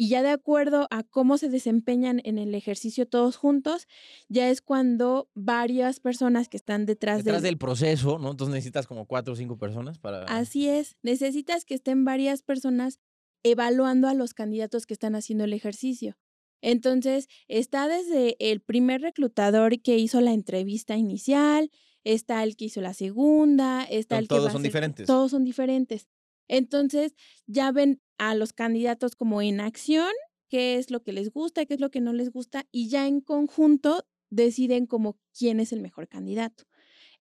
Y 0.02 0.08
ya 0.10 0.24
de 0.24 0.32
acuerdo 0.32 0.88
a 0.90 1.04
cómo 1.04 1.38
se 1.38 1.48
desempeñan 1.48 2.22
en 2.24 2.40
el 2.40 2.56
ejercicio 2.56 3.08
todos 3.08 3.36
juntos, 3.36 3.86
ya 4.30 4.50
es 4.50 4.60
cuando 4.60 5.30
varias 5.36 6.00
personas 6.00 6.50
que 6.50 6.58
están 6.58 6.88
detrás, 6.88 7.20
Detrás 7.20 7.44
del, 7.44 7.52
del 7.52 7.58
proceso, 7.60 8.18
¿no? 8.18 8.32
Entonces 8.32 8.56
necesitas 8.56 8.88
como 8.88 9.06
cuatro 9.06 9.34
o 9.34 9.36
cinco 9.36 9.60
personas 9.60 10.00
para... 10.00 10.24
Así 10.24 10.68
es, 10.68 10.98
necesitas 11.04 11.66
que 11.66 11.76
estén 11.76 12.04
varias 12.04 12.42
personas 12.42 13.00
evaluando 13.44 14.08
a 14.08 14.16
los 14.16 14.34
candidatos 14.34 14.88
que 14.88 14.96
están 14.96 15.14
haciendo 15.14 15.44
el 15.44 15.54
ejercicio. 15.54 16.18
Entonces, 16.64 17.28
está 17.48 17.88
desde 17.88 18.38
el 18.40 18.60
primer 18.62 19.02
reclutador 19.02 19.84
que 19.84 20.00
hizo 20.00 20.20
la 20.20 20.34
entrevista 20.34 20.98
inicial, 20.98 21.70
está 22.04 22.42
el 22.42 22.56
que 22.56 22.66
hizo 22.66 22.82
la 22.82 22.96
segunda, 22.96 23.84
está 23.84 24.18
el 24.18 24.24
que 24.24 24.30
todos 24.30 24.46
va 24.46 24.50
a 24.50 24.52
son 24.54 24.62
hacer- 24.62 24.70
diferentes. 24.70 25.06
Todos 25.06 25.30
son 25.30 25.44
diferentes. 25.44 26.08
Entonces, 26.48 27.14
ya 27.48 27.72
ven 27.72 28.02
a 28.22 28.36
los 28.36 28.54
candidatos 28.54 29.16
como 29.16 29.42
en 29.42 29.60
acción, 29.60 30.12
qué 30.48 30.76
es 30.76 30.92
lo 30.92 31.02
que 31.02 31.12
les 31.12 31.32
gusta, 31.32 31.66
qué 31.66 31.74
es 31.74 31.80
lo 31.80 31.90
que 31.90 32.02
no 32.02 32.14
les 32.14 32.30
gusta, 32.30 32.68
y 32.72 32.88
ya 32.88 33.08
en 33.08 33.20
conjunto 33.20 34.06
deciden 34.30 34.86
como 34.86 35.18
quién 35.36 35.60
es 35.60 35.74
el 35.74 35.82
mejor 35.82 36.08
candidato. 36.08 36.66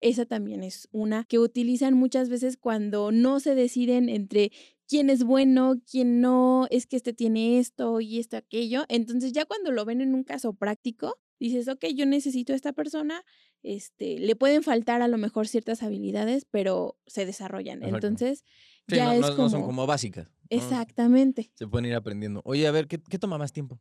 Esa 0.02 0.26
también 0.26 0.62
es 0.62 0.90
una 0.92 1.24
que 1.24 1.40
utilizan 1.40 1.94
muchas 1.94 2.28
veces 2.28 2.58
cuando 2.58 3.14
no 3.14 3.40
se 3.40 3.56
deciden 3.56 4.10
entre 4.10 4.52
quién 4.90 5.10
es 5.10 5.24
bueno, 5.24 5.76
quién 5.90 6.20
no, 6.20 6.68
es 6.70 6.86
que 6.86 6.98
este 6.98 7.14
tiene 7.14 7.60
esto 7.60 8.02
y 8.02 8.20
esto 8.20 8.36
aquello. 8.36 8.84
Entonces 8.90 9.32
ya 9.32 9.46
cuando 9.46 9.72
lo 9.72 9.86
ven 9.86 10.02
en 10.02 10.14
un 10.14 10.26
caso 10.26 10.52
práctico, 10.52 11.18
dices, 11.40 11.70
ok, 11.70 11.86
yo 11.96 12.06
necesito 12.06 12.52
a 12.52 12.58
esta 12.58 12.74
persona, 12.74 13.24
este, 13.64 14.20
le 14.20 14.36
pueden 14.36 14.64
faltar 14.64 15.02
a 15.02 15.08
lo 15.08 15.18
mejor 15.18 15.48
ciertas 15.48 15.82
habilidades, 15.82 16.44
pero 16.44 16.98
se 17.08 17.26
desarrollan. 17.26 17.84
Exacto. 17.84 17.96
Entonces 18.08 18.44
Sí, 18.90 18.96
ya 18.96 19.06
no, 19.06 19.12
es 19.14 19.22
no- 19.22 19.28
como... 19.30 19.44
no 19.44 19.50
son 19.50 19.62
como 19.64 19.86
básicas. 19.88 20.28
Exactamente. 20.50 21.52
Se 21.56 21.68
pueden 21.68 21.86
ir 21.86 21.96
aprendiendo. 21.96 22.42
Oye, 22.46 22.68
a 22.68 22.72
ver, 22.72 22.88
¿qué, 22.88 23.00
qué 23.00 23.20
toma 23.20 23.38
más 23.38 23.52
tiempo? 23.54 23.80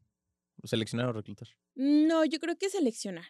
¿Seleccionar 0.64 1.06
o 1.08 1.12
reclutar? 1.12 1.48
No, 1.74 2.24
yo 2.24 2.38
creo 2.40 2.56
que 2.56 2.68
seleccionar. 2.68 3.24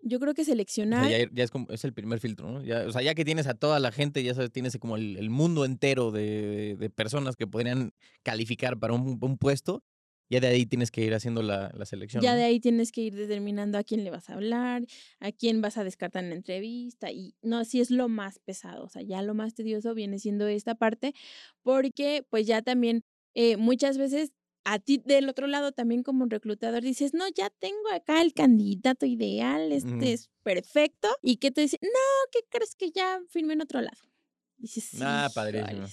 Yo 0.00 0.20
creo 0.20 0.32
que 0.34 0.42
O 0.42 0.44
sea, 0.44 0.52
seleccionar. 0.52 1.08
ya, 1.10 1.28
ya 1.32 1.44
es 1.44 1.50
como, 1.50 1.66
es 1.70 1.84
el 1.84 1.92
primer 1.92 2.20
filtro, 2.20 2.50
¿no? 2.50 2.62
Ya, 2.62 2.86
o 2.86 2.92
sea, 2.92 3.02
ya 3.02 3.14
que 3.14 3.24
tienes 3.24 3.46
a 3.48 3.54
toda 3.54 3.80
la 3.80 3.90
gente, 3.90 4.22
ya 4.22 4.34
sabes, 4.34 4.52
tienes 4.52 4.76
como 4.78 4.96
el, 4.96 5.16
el 5.16 5.28
mundo 5.28 5.64
entero 5.64 6.10
de, 6.12 6.76
de 6.78 6.90
personas 6.90 7.34
que 7.34 7.46
podrían 7.48 7.92
calificar 8.22 8.78
para 8.78 8.92
un, 8.94 9.18
un 9.20 9.38
puesto, 9.38 9.82
ya 10.30 10.40
de 10.40 10.48
ahí 10.48 10.66
tienes 10.66 10.90
que 10.90 11.02
ir 11.02 11.14
haciendo 11.14 11.42
la, 11.42 11.70
la 11.74 11.86
selección. 11.86 12.22
Ya 12.22 12.32
¿no? 12.32 12.38
de 12.38 12.44
ahí 12.44 12.60
tienes 12.60 12.92
que 12.92 13.00
ir 13.02 13.14
determinando 13.14 13.78
a 13.78 13.84
quién 13.84 14.04
le 14.04 14.10
vas 14.10 14.28
a 14.30 14.34
hablar, 14.34 14.84
a 15.20 15.32
quién 15.32 15.60
vas 15.62 15.78
a 15.78 15.84
descartar 15.84 16.24
en 16.24 16.30
la 16.30 16.36
entrevista 16.36 17.10
y 17.10 17.34
no, 17.42 17.64
sí 17.64 17.80
es 17.80 17.90
lo 17.90 18.08
más 18.08 18.38
pesado, 18.38 18.84
o 18.84 18.88
sea, 18.88 19.02
ya 19.02 19.22
lo 19.22 19.34
más 19.34 19.54
tedioso 19.54 19.94
viene 19.94 20.18
siendo 20.18 20.46
esta 20.46 20.74
parte 20.74 21.14
porque 21.62 22.26
pues 22.28 22.46
ya 22.46 22.62
también 22.62 23.04
eh, 23.34 23.56
muchas 23.56 23.98
veces 23.98 24.32
a 24.64 24.78
ti 24.78 25.00
del 25.04 25.28
otro 25.30 25.46
lado 25.46 25.72
también 25.72 26.02
como 26.02 26.26
reclutador 26.26 26.82
dices, 26.82 27.14
no, 27.14 27.24
ya 27.34 27.48
tengo 27.48 27.90
acá 27.92 28.20
el 28.20 28.34
candidato 28.34 29.06
ideal, 29.06 29.72
este 29.72 30.12
es 30.12 30.28
perfecto 30.42 31.08
y 31.22 31.36
que 31.36 31.50
te 31.50 31.62
dice, 31.62 31.78
no, 31.80 31.88
¿qué 32.32 32.40
crees 32.50 32.74
que 32.74 32.90
ya 32.90 33.20
firmé 33.28 33.54
en 33.54 33.62
otro 33.62 33.80
lado? 33.80 33.96
Dices, 34.58 34.90
Ah, 35.00 35.30
padrísimo. 35.34 35.86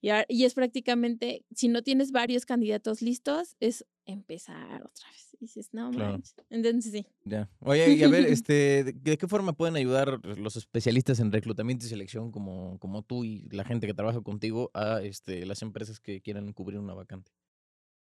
Y, 0.00 0.44
es 0.44 0.54
prácticamente, 0.54 1.44
si 1.54 1.68
no 1.68 1.82
tienes 1.82 2.12
varios 2.12 2.46
candidatos 2.46 3.02
listos, 3.02 3.56
es 3.60 3.84
empezar 4.04 4.82
otra 4.82 5.08
vez. 5.10 5.34
Y 5.34 5.46
dices, 5.46 5.70
no 5.72 5.90
Claro. 5.90 6.20
Entonces 6.48 6.92
sí. 6.92 7.06
Ya. 7.24 7.50
Oye, 7.60 7.94
y 7.94 8.02
a 8.02 8.08
ver, 8.08 8.26
este, 8.44 8.84
¿de, 8.84 8.92
de 8.92 9.18
qué 9.18 9.28
forma 9.28 9.52
pueden 9.52 9.76
ayudar 9.76 10.20
los 10.38 10.56
especialistas 10.56 11.20
en 11.20 11.32
reclutamiento 11.32 11.86
y 11.86 11.88
selección 11.88 12.30
como, 12.30 12.78
como 12.78 13.02
tú 13.02 13.24
y 13.24 13.48
la 13.50 13.64
gente 13.64 13.86
que 13.86 13.94
trabaja 13.94 14.20
contigo 14.20 14.70
a 14.74 15.02
este, 15.02 15.44
las 15.44 15.62
empresas 15.62 15.98
que 16.00 16.20
quieran 16.20 16.52
cubrir 16.52 16.78
una 16.78 16.94
vacante? 16.94 17.32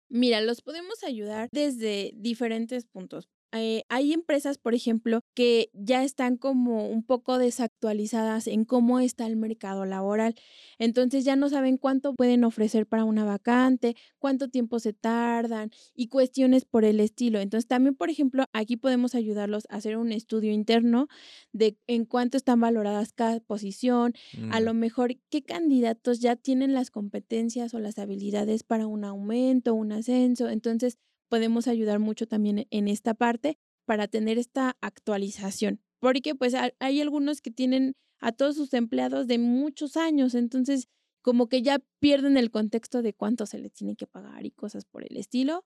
Mira, 0.09 0.41
los 0.41 0.61
podemos 0.61 1.03
ayudar 1.03 1.49
desde 1.51 2.13
diferentes 2.15 2.85
puntos. 2.85 3.29
Eh, 3.51 3.83
hay 3.89 4.13
empresas, 4.13 4.57
por 4.59 4.75
ejemplo, 4.75 5.21
que 5.33 5.71
ya 5.73 6.03
están 6.03 6.37
como 6.37 6.87
un 6.87 7.03
poco 7.03 7.37
desactualizadas 7.39 8.47
en 8.47 8.63
cómo 8.65 8.99
está 8.99 9.25
el 9.25 9.37
mercado 9.37 9.85
laboral. 9.85 10.35
Entonces 10.77 11.25
ya 11.25 11.35
no 11.35 11.49
saben 11.49 11.77
cuánto 11.77 12.13
pueden 12.13 12.43
ofrecer 12.43 12.85
para 12.85 13.05
una 13.05 13.25
vacante, 13.25 13.95
cuánto 14.19 14.49
tiempo 14.49 14.79
se 14.79 14.93
tardan 14.93 15.71
y 15.95 16.09
cuestiones 16.09 16.65
por 16.65 16.85
el 16.85 16.99
estilo. 16.99 17.39
Entonces 17.39 17.67
también, 17.67 17.95
por 17.95 18.09
ejemplo, 18.09 18.45
aquí 18.53 18.77
podemos 18.77 19.15
ayudarlos 19.15 19.65
a 19.69 19.77
hacer 19.77 19.97
un 19.97 20.11
estudio 20.11 20.51
interno 20.51 21.07
de 21.51 21.77
en 21.87 22.05
cuánto 22.05 22.37
están 22.37 22.59
valoradas 22.59 23.13
cada 23.13 23.39
posición, 23.39 24.13
a 24.47 24.59
Mm, 24.59 24.61
lo 24.61 24.73
mejor 24.73 25.15
qué 25.29 25.43
candidatos 25.43 26.19
ya 26.19 26.35
tienen 26.35 26.73
las 26.73 26.91
competencias 26.91 27.73
o 27.73 27.79
las 27.79 27.97
habilidades 27.99 28.63
para 28.63 28.87
un 28.87 29.03
aumento, 29.05 29.73
un 29.73 29.91
ascenso. 29.91 30.49
Entonces, 30.49 30.97
podemos 31.29 31.67
ayudar 31.67 31.99
mucho 31.99 32.27
también 32.27 32.67
en 32.71 32.87
esta 32.87 33.13
parte 33.13 33.57
para 33.85 34.07
tener 34.07 34.37
esta 34.37 34.77
actualización, 34.81 35.81
porque 35.99 36.35
pues 36.35 36.53
ha- 36.55 36.71
hay 36.79 37.01
algunos 37.01 37.41
que 37.41 37.51
tienen 37.51 37.95
a 38.19 38.31
todos 38.31 38.55
sus 38.55 38.73
empleados 38.73 39.27
de 39.27 39.37
muchos 39.39 39.97
años, 39.97 40.35
entonces 40.35 40.87
como 41.21 41.47
que 41.49 41.61
ya 41.61 41.79
pierden 41.99 42.37
el 42.37 42.51
contexto 42.51 43.01
de 43.01 43.13
cuánto 43.13 43.45
se 43.45 43.59
les 43.59 43.73
tiene 43.73 43.95
que 43.95 44.07
pagar 44.07 44.45
y 44.45 44.51
cosas 44.51 44.85
por 44.85 45.03
el 45.09 45.17
estilo. 45.17 45.65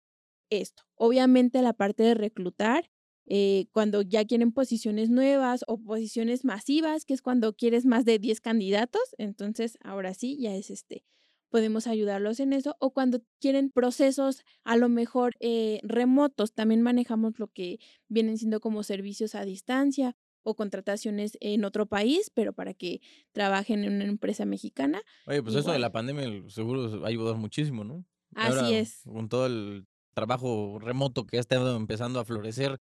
Esto, 0.49 0.83
obviamente 0.95 1.61
la 1.61 1.73
parte 1.73 2.03
de 2.03 2.13
reclutar, 2.15 2.89
eh, 3.25 3.67
cuando 3.71 4.01
ya 4.01 4.25
quieren 4.25 4.51
posiciones 4.51 5.09
nuevas 5.09 5.63
o 5.67 5.77
posiciones 5.79 6.43
masivas, 6.45 7.05
que 7.05 7.13
es 7.13 7.21
cuando 7.21 7.53
quieres 7.55 7.85
más 7.85 8.05
de 8.05 8.19
10 8.19 8.41
candidatos, 8.41 9.01
entonces 9.17 9.77
ahora 9.83 10.13
sí, 10.13 10.37
ya 10.39 10.55
es 10.55 10.69
este, 10.69 11.05
podemos 11.53 11.85
ayudarlos 11.85 12.39
en 12.39 12.51
eso, 12.51 12.75
o 12.79 12.93
cuando 12.93 13.21
quieren 13.39 13.69
procesos 13.69 14.43
a 14.63 14.75
lo 14.75 14.89
mejor 14.89 15.35
eh, 15.39 15.81
remotos, 15.83 16.55
también 16.55 16.81
manejamos 16.81 17.37
lo 17.37 17.45
que 17.45 17.77
vienen 18.07 18.39
siendo 18.39 18.59
como 18.59 18.81
servicios 18.81 19.35
a 19.35 19.45
distancia 19.45 20.15
o 20.41 20.55
contrataciones 20.55 21.37
en 21.41 21.63
otro 21.63 21.85
país, 21.85 22.31
pero 22.33 22.53
para 22.53 22.73
que 22.73 23.01
trabajen 23.33 23.83
en 23.83 23.93
una 23.93 24.05
empresa 24.05 24.45
mexicana. 24.45 25.03
Oye, 25.27 25.43
pues 25.43 25.53
eso 25.53 25.71
de 25.71 25.77
la 25.77 25.91
pandemia 25.91 26.25
seguro 26.49 27.05
ha 27.05 27.07
ayudado 27.07 27.37
muchísimo, 27.37 27.83
¿no? 27.83 28.03
Así 28.33 28.57
Ahora, 28.57 28.69
es. 28.71 29.01
Con 29.03 29.29
todo 29.29 29.45
el 29.45 29.85
trabajo 30.15 30.79
remoto 30.79 31.27
que 31.27 31.37
ha 31.37 31.39
estado 31.39 31.77
empezando 31.77 32.19
a 32.19 32.25
florecer, 32.25 32.79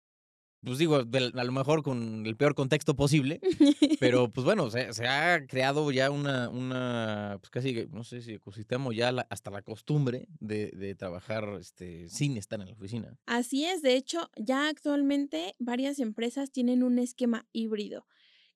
pues 0.65 0.79
digo, 0.79 0.97
a 0.97 1.45
lo 1.45 1.53
mejor 1.53 1.83
con 1.83 2.27
el 2.27 2.37
peor 2.37 2.55
contexto 2.55 2.97
posible, 2.97 3.41
pero 4.01 4.29
pues 4.31 4.45
bueno, 4.45 4.71
se, 4.71 4.93
se 4.93 5.07
ha 5.07 5.47
creado 5.47 5.91
ya 5.93 6.11
una, 6.11 6.49
una 6.49 7.39
pues 7.41 7.51
casi, 7.51 7.87
no 7.93 8.05
sé 8.05 8.23
si 8.23 8.35
ecosistema 8.35 8.89
o 8.89 8.93
ya 8.93 9.13
la- 9.13 9.27
hasta 9.31 9.51
la 9.51 9.63
costumbre 9.63 10.27
de, 10.41 10.71
de 10.73 10.95
trabajar 10.95 11.49
este, 11.61 12.09
sin 12.09 12.37
estar 12.37 12.61
en 12.61 12.67
la 12.67 12.73
oficina. 12.73 13.17
Así 13.27 13.65
es, 13.65 13.83
de 13.83 13.95
hecho, 13.95 14.31
ya 14.37 14.69
actualmente 14.69 15.55
varias 15.59 15.99
empresas 16.01 16.51
tienen 16.51 16.83
un 16.83 16.99
esquema 16.99 17.47
híbrido, 17.53 18.07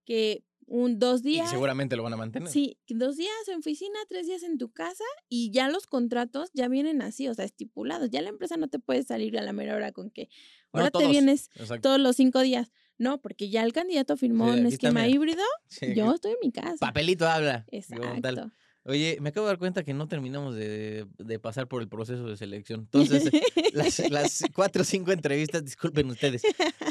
que 0.05 0.45
un 0.67 0.99
dos 0.99 1.21
Y 1.21 1.25
días. 1.33 1.51
seguramente 1.51 1.97
lo 1.97 2.03
van 2.05 2.15
a 2.15 2.17
mantener. 2.17 2.49
Sí, 2.49 2.79
dos 2.88 3.17
días 3.17 3.33
en 3.49 3.59
oficina, 3.59 3.99
tres 4.09 4.27
días 4.27 4.43
en 4.43 4.59
tu 4.59 4.71
casa 4.73 5.05
y 5.29 5.51
ya 5.51 5.69
los 5.69 5.87
contratos 5.87 6.51
ya 6.55 6.69
vienen 6.69 7.03
así, 7.03 7.29
o 7.29 7.35
sea, 7.35 7.45
estipulados. 7.45 8.11
Ya 8.11 8.23
la 8.23 8.31
empresa 8.31 8.57
no 8.57 8.69
te 8.69 8.79
puede 8.79 9.03
salir 9.03 9.37
a 9.38 9.43
la 9.43 9.53
mera 9.53 9.75
hora 9.75 9.93
con 9.93 10.11
que 10.11 10.29
No, 10.73 10.81
ahora 10.81 10.91
te 10.91 10.99
todos. 10.99 11.11
vienes 11.11 11.51
Exacto. 11.57 11.89
todos 11.89 12.01
los 12.01 12.17
cinco 12.17 12.41
días. 12.41 12.73
No, 12.99 13.21
porque 13.21 13.51
ya 13.51 13.63
el 13.65 13.73
candidato 13.73 14.17
firmó 14.17 14.53
Sí, 14.53 14.61
un 14.61 14.67
esquema 14.67 15.09
híbrido. 15.09 15.43
Sí, 15.69 15.95
Yo 15.95 16.15
estoy 16.15 16.33
en 16.33 16.37
mi 16.43 16.53
casa. 16.53 16.77
Papelito 16.81 17.27
habla. 17.29 17.65
Exacto. 17.71 18.51
Oye, 18.85 19.19
me 19.21 19.29
acabo 19.29 19.47
de 19.47 19.53
dar 19.53 19.59
cuenta 19.61 19.85
que 19.85 19.95
no 19.95 20.09
terminamos 20.09 20.57
de, 20.57 21.07
de 21.19 21.39
pasar 21.39 21.69
por 21.69 21.83
el 21.83 21.89
proceso 21.89 22.27
de 22.27 22.37
selección. 22.37 22.81
Entonces, 22.81 23.31
las, 23.75 24.11
las 24.11 24.45
cuatro 24.55 24.83
o 24.83 24.85
cinco 24.85 25.13
entrevistas, 25.13 25.65
disculpen 25.65 26.11
ustedes, 26.11 26.43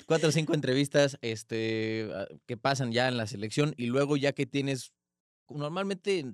cuatro 0.07 0.29
o 0.29 0.31
cinco 0.31 0.53
entrevistas 0.53 1.17
este, 1.21 2.09
ah, 2.13 2.27
que 2.45 2.55
pasan 2.55 2.93
ya 2.93 3.09
en 3.09 3.17
la 3.17 3.27
selección 3.27 3.73
y 3.75 3.87
luego 3.87 4.15
ya 4.15 4.31
que 4.31 4.45
tienes, 4.45 4.93
normalmente, 5.49 6.25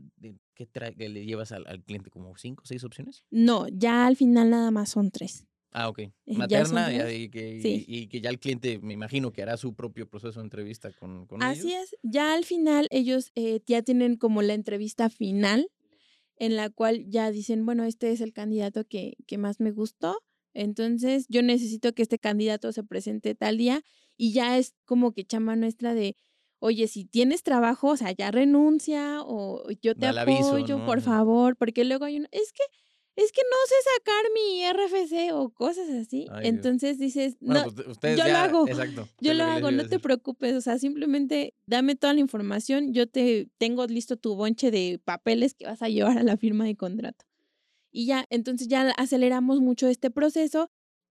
¿qué 0.54 0.70
le 1.10 1.26
llevas 1.26 1.52
al, 1.52 1.66
al 1.68 1.82
cliente? 1.84 2.12
¿Como 2.12 2.38
cinco 2.38 2.62
o 2.64 2.68
seis 2.68 2.84
opciones? 2.84 3.24
No, 3.32 3.68
ya 3.68 4.06
al 4.06 4.16
final 4.16 4.52
nada 4.52 4.70
más 4.70 4.90
son 4.90 5.10
tres. 5.10 5.46
Ah, 5.80 5.90
ok. 5.90 6.00
Materna 6.26 7.14
y, 7.14 7.30
que, 7.30 7.62
Sí. 7.62 7.86
y, 7.88 7.98
y 8.00 8.08
que 8.08 8.20
ya 8.20 8.32
el 8.32 8.40
cliente, 8.40 8.80
me 8.80 8.94
imagino 8.94 9.32
que 9.32 9.44
hará 9.44 9.58
su 9.58 9.76
propio 9.76 10.10
proceso 10.10 10.40
de 10.40 10.46
entrevista 10.46 10.92
con, 10.92 11.28
con 11.28 11.44
Así 11.44 11.72
ellos. 11.72 11.84
es, 11.94 11.96
ya 12.02 12.34
al 12.34 12.46
final 12.46 12.88
ellos 12.90 13.32
eh, 13.36 13.60
ya 13.68 13.84
tienen 13.84 14.16
como 14.18 14.42
la 14.42 14.56
entrevista 14.56 15.10
final 15.12 15.70
en 16.38 16.56
la 16.56 16.72
cual 16.72 17.06
ya 17.10 17.32
dicen, 17.32 17.64
bueno, 17.66 17.84
este 17.84 18.12
es 18.12 18.22
el 18.22 18.34
candidato 18.34 18.86
que, 18.88 19.18
que 19.28 19.38
más 19.38 19.60
me 19.60 19.72
gustó, 19.72 20.18
entonces 20.56 21.28
yo 21.30 21.44
necesito 21.44 21.94
que 21.94 22.02
este 22.02 22.18
candidato 22.18 22.72
se 22.72 22.84
presente 22.84 23.36
tal 23.36 23.58
día 23.58 23.82
y 24.18 24.34
ya 24.34 24.58
es 24.58 24.74
como 24.86 25.14
que 25.14 25.26
chama 25.26 25.56
nuestra 25.56 25.94
de, 25.94 26.16
oye, 26.60 26.88
si 26.88 27.06
tienes 27.06 27.44
trabajo, 27.44 27.90
o 27.90 27.98
sea, 27.98 28.12
ya 28.12 28.32
renuncia 28.32 29.20
o 29.24 29.70
yo 29.82 29.94
te 29.96 30.08
aviso, 30.08 30.56
apoyo, 30.56 30.80
¿no? 30.80 30.86
por 30.88 31.02
favor, 31.02 31.56
porque 31.56 31.86
luego 31.86 32.06
hay 32.06 32.18
uno, 32.18 32.28
es 32.32 32.52
que... 32.52 32.64
Es 33.18 33.32
que 33.32 33.42
no 33.42 33.58
sé 33.68 33.76
sacar 33.96 34.24
mi 34.32 34.64
RFC 34.64 35.34
o 35.34 35.50
cosas 35.50 35.90
así. 35.90 36.28
Ay. 36.32 36.50
Entonces 36.50 37.00
dices, 37.00 37.36
Bueno, 37.40 37.66
no, 37.66 37.74
pues, 37.74 38.16
yo 38.16 38.28
lo 38.28 38.38
hago. 38.38 38.68
Exacto. 38.68 39.10
yo 39.20 39.34
lo 39.34 39.44
les 39.44 39.56
hago, 39.56 39.72
no 39.72 39.88
te 39.88 39.98
preocupes, 39.98 40.54
o 40.54 40.62
sea, 40.62 40.78
simplemente 40.78 41.56
dame 41.66 41.96
toda 41.96 42.14
la 42.14 42.20
información, 42.20 42.94
yo 42.94 43.10
te 43.10 43.50
tengo 43.58 43.88
listo 43.88 44.18
tu 44.18 44.36
bonche 44.36 44.70
de 44.70 45.02
papeles 45.04 45.56
que 45.56 45.66
vas 45.66 45.82
a 45.82 45.90
llevar 45.90 46.20
a 46.20 46.24
la 46.24 46.38
firma 46.38 46.66
de 46.66 46.76
contrato. 46.76 47.26
Y 47.92 48.06
ya, 48.06 48.26
entonces 48.30 48.68
ya 48.68 48.92
aceleramos 48.92 49.62
mucho 49.62 49.88
este 49.88 50.12
proceso 50.12 50.70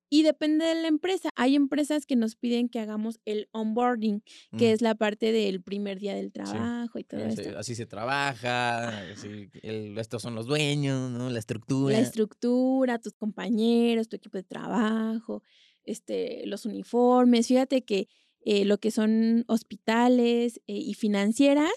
y 0.09 0.23
depende 0.23 0.65
de 0.67 0.75
la 0.77 0.89
empresa. 0.89 1.31
Hay 1.37 1.55
empresas 1.57 2.07
que 2.07 2.17
nos 2.17 2.37
piden 2.37 2.69
que 2.69 2.79
hagamos 2.79 3.19
el 3.25 3.49
onboarding, 3.53 4.23
que 4.57 4.71
Mm. 4.71 4.75
es 4.75 4.81
la 4.83 4.95
parte 4.95 5.33
del 5.33 5.63
primer 5.63 5.99
día 5.99 6.15
del 6.15 6.33
trabajo 6.33 6.99
y 6.99 7.05
todo 7.05 7.21
Eh, 7.21 7.35
se- 7.35 7.43
esto. 7.49 7.59
así 7.59 7.75
se 7.75 7.87
trabaja, 7.87 8.89
así, 9.13 9.49
el- 9.63 9.97
estos 9.99 10.23
son 10.23 10.35
los 10.35 10.47
dueños, 10.47 11.11
¿no? 11.11 11.31
La 11.31 11.39
estructura. 11.39 11.93
La 11.99 12.01
estructura, 12.01 12.99
tus 12.99 13.15
compañeros, 13.15 14.09
tu 14.09 14.17
equipo 14.17 14.39
de 14.39 14.45
trabajo, 14.45 15.43
este, 15.85 16.47
los 16.47 16.67
uniformes. 16.67 17.49
Fíjate 17.49 17.85
que 17.85 18.09
eh, 18.49 18.65
lo 18.65 18.79
que 18.79 18.93
son 18.93 19.45
hospitales 19.49 20.61
eh, 20.69 20.75
y 20.79 20.95
financieras, 20.95 21.73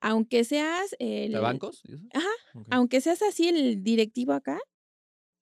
aunque 0.00 0.44
seas 0.44 0.94
el, 1.00 1.32
¿De 1.32 1.38
bancos? 1.40 1.82
Ajá, 2.12 2.28
aunque 2.70 3.00
seas 3.00 3.22
así 3.22 3.48
el 3.48 3.82
directivo 3.82 4.32
acá, 4.32 4.58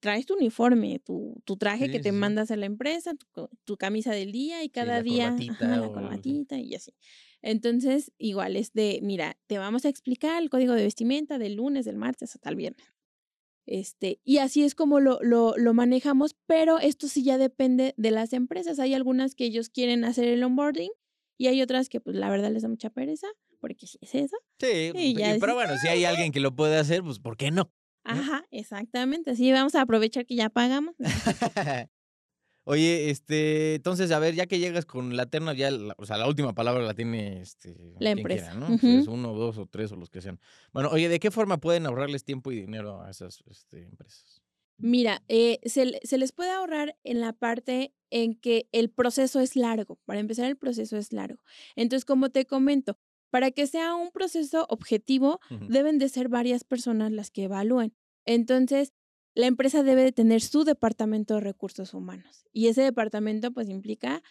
traes 0.01 0.27
tu 0.27 0.35
uniforme, 0.35 0.99
tu, 1.01 1.41
tu 1.45 1.57
traje 1.57 1.91
que 1.91 1.99
Sí, 1.99 2.03
te 2.03 2.11
sí, 2.11 2.19
sí. 2.19 2.19
mandas 2.21 2.51
a 2.51 2.57
la 2.57 2.67
empresa, 2.67 3.13
tu, 3.15 3.49
tu 3.65 3.77
camisa 3.77 4.13
del 4.13 4.33
día 4.33 4.63
y 4.65 4.71
cada 4.71 4.97
la 4.97 5.03
día 5.03 5.31
corbatita 5.33 5.53
ajá, 5.53 5.77
la 5.77 5.89
o- 5.89 5.93
corbatita 5.93 6.59
y 6.59 6.75
así. 6.75 6.95
Entonces, 7.43 8.13
igual 8.19 8.57
es 8.57 8.73
de, 8.73 9.01
mira, 9.03 9.39
te 9.47 9.59
vamos 9.59 9.85
a 9.85 9.89
explicar 9.89 10.43
el 10.43 10.51
código 10.51 10.75
de 10.75 10.83
vestimenta 10.85 11.39
del 11.39 11.55
lunes, 11.55 11.85
del 11.85 11.97
martes 11.97 12.35
hasta 12.35 12.51
el 12.51 12.57
viernes. 12.57 12.87
Este, 13.67 14.21
y 14.25 14.39
así 14.39 14.65
es 14.65 14.75
como 14.75 15.01
lo, 15.01 15.19
lo, 15.23 15.55
lo 15.57 15.75
manejamos, 15.75 16.37
pero 16.47 16.79
esto 16.79 17.09
sí 17.09 17.23
ya 17.23 17.39
depende 17.39 17.95
de 17.97 18.11
las 18.11 18.33
empresas. 18.33 18.79
Hay 18.81 18.95
algunas 18.95 19.35
que 19.35 19.45
ellos 19.45 19.69
quieren 19.71 20.05
hacer 20.05 20.27
el 20.29 20.43
onboarding 20.43 20.91
y 21.39 21.47
hay 21.49 21.63
otras 21.63 21.89
que 21.89 22.01
pues 22.01 22.17
la 22.17 22.31
verdad 22.31 22.51
les 22.53 22.63
da 22.63 22.69
mucha 22.69 22.91
pereza, 22.91 23.29
porque 23.61 23.87
si 23.87 23.99
es 24.01 24.15
eso. 24.15 24.37
Sí, 24.61 24.93
Y 24.93 25.15
y- 25.15 25.15
ya 25.17 25.35
pero 25.37 25.55
dices, 25.55 25.55
bueno, 25.55 25.77
si 25.79 25.89
hay 25.89 26.05
alguien 26.05 26.33
que 26.33 26.41
lo 26.41 26.55
puede 26.55 26.77
hacer, 26.77 27.03
pues 27.03 27.19
¿por 27.19 27.37
qué 27.37 27.51
no? 27.51 27.73
Ajá, 28.05 28.45
exactamente. 28.51 29.31
Así 29.33 29.53
vamos 29.53 29.75
a 29.75 29.83
aprovechar 29.83 30.27
que 30.27 30.35
ya 30.37 30.49
pagamos. 30.51 30.95
Oye, 32.65 33.11
este, 33.11 33.77
entonces, 33.77 34.11
a 34.13 34.19
ver, 34.21 34.35
ya 34.35 34.47
que 34.47 34.59
llegas 34.59 34.87
con 34.87 35.17
la 35.17 35.27
terna, 35.27 35.55
ya, 35.55 35.71
la- 35.71 35.95
o 35.99 36.07
sea, 36.07 36.19
la 36.19 36.29
última 36.29 36.55
palabra 36.55 36.83
la 36.85 36.95
tiene 36.95 37.41
este, 37.43 37.95
La 37.99 38.11
empresa. 38.11 38.51
quiera, 38.51 38.55
¿no? 38.55 38.79
Si 38.79 38.95
es 38.97 39.07
Ujú. 39.07 39.09
uno, 39.09 39.35
dos 39.35 39.59
o 39.59 39.67
tres 39.67 39.93
o 39.93 39.97
los 39.97 40.11
que 40.11 40.21
sean. 40.23 40.41
Bueno, 40.73 40.91
oye, 40.91 41.09
¿de 41.09 41.21
qué 41.21 41.31
forma 41.31 41.59
pueden 41.59 41.87
ahorrarles 41.87 42.25
tiempo 42.25 42.53
y 42.53 42.61
dinero 42.61 43.03
a 43.03 43.11
esas 43.11 43.43
este, 43.51 43.85
empresas? 43.87 44.43
Mira, 44.79 45.23
eh, 45.29 45.61
se, 45.65 46.01
se 46.05 46.17
les 46.19 46.33
puede 46.33 46.51
ahorrar 46.51 46.97
en 47.05 47.21
la 47.21 47.33
parte 47.35 47.95
en 48.11 48.35
que 48.35 48.69
el 48.73 48.91
proceso 48.91 49.41
es 49.41 49.55
largo. 49.57 49.97
Para 50.07 50.21
empezar, 50.21 50.47
el 50.47 50.57
proceso 50.57 50.97
es 50.97 51.13
largo. 51.13 51.43
Entonces, 51.77 52.05
como 52.07 52.31
te 52.31 52.47
comento, 52.47 52.99
para 53.31 53.51
que 53.51 53.67
sea 53.67 53.95
un 53.95 54.11
proceso 54.11 54.67
objetivo, 54.69 55.41
deben 55.69 55.99
de 55.99 56.09
ser 56.09 56.29
varias 56.29 56.65
personas 56.65 57.13
las 57.13 57.31
que 57.31 57.45
evalúen. 57.45 57.95
Entonces, 58.27 58.93
la 59.35 59.47
empresa 59.47 59.83
debe 59.83 60.03
de 60.03 60.13
tener 60.13 60.41
su 60.41 60.65
departamento 60.65 61.35
de 61.35 61.41
recursos 61.41 61.95
humanos. 61.95 62.45
Y 62.53 62.67
ese 62.69 62.83
departamento, 62.83 63.53
pues, 63.53 63.69
implica 63.69 64.23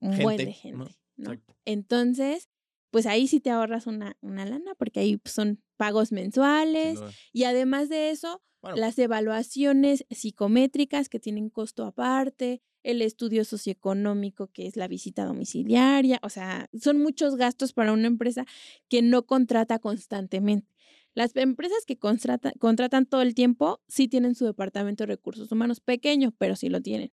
un 0.00 0.18
buen 0.18 0.36
de 0.36 0.52
Gente, 0.52 0.78
¿no? 0.78 0.84
gente, 0.86 0.98
¿no? 1.16 1.32
Exacto. 1.32 1.56
Entonces, 1.64 2.48
pues 2.90 3.06
ahí 3.06 3.26
sí 3.26 3.40
te 3.40 3.50
ahorras 3.50 3.86
una, 3.86 4.16
una 4.20 4.44
lana, 4.44 4.74
porque 4.76 5.00
ahí 5.00 5.16
pues, 5.16 5.34
son 5.34 5.62
pagos 5.76 6.12
mensuales. 6.12 7.00
Y 7.32 7.44
además 7.44 7.88
de 7.88 8.10
eso, 8.10 8.42
Bueno, 8.60 8.76
las 8.76 8.98
evaluaciones 8.98 10.04
psicométricas 10.10 11.08
que 11.08 11.18
tienen 11.18 11.48
costo 11.48 11.84
aparte, 11.86 12.60
el 12.82 13.02
estudio 13.02 13.44
socioeconómico 13.44 14.48
que 14.48 14.66
es 14.66 14.76
la 14.76 14.88
visita 14.88 15.24
domiciliaria, 15.24 16.18
o 16.22 16.28
sea, 16.28 16.68
son 16.78 16.98
muchos 16.98 17.36
gastos 17.36 17.72
para 17.72 17.92
una 17.92 18.06
empresa 18.06 18.44
que 18.88 19.02
no 19.02 19.24
contrata 19.26 19.78
constantemente. 19.78 20.68
Las 21.14 21.36
empresas 21.36 21.84
que 21.86 21.98
contrata- 21.98 22.52
contratan 22.58 23.06
todo 23.06 23.22
el 23.22 23.34
tiempo 23.34 23.80
sí 23.86 24.08
tienen 24.08 24.34
su 24.34 24.46
departamento 24.46 25.02
de 25.02 25.08
recursos 25.08 25.52
humanos 25.52 25.80
pequeño, 25.80 26.32
pero 26.38 26.56
sí 26.56 26.68
lo 26.68 26.80
tienen. 26.80 27.12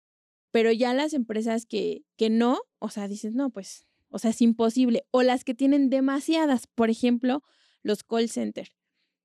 Pero 0.51 0.71
ya 0.71 0.93
las 0.93 1.13
empresas 1.13 1.65
que, 1.65 2.03
que 2.15 2.29
no, 2.29 2.59
o 2.79 2.89
sea, 2.89 3.07
dices, 3.07 3.33
no, 3.33 3.49
pues, 3.49 3.87
o 4.09 4.19
sea, 4.19 4.29
es 4.31 4.41
imposible. 4.41 5.05
O 5.11 5.23
las 5.23 5.43
que 5.43 5.53
tienen 5.53 5.89
demasiadas, 5.89 6.67
por 6.67 6.89
ejemplo, 6.89 7.43
los 7.81 8.03
call 8.03 8.29
centers. 8.29 8.71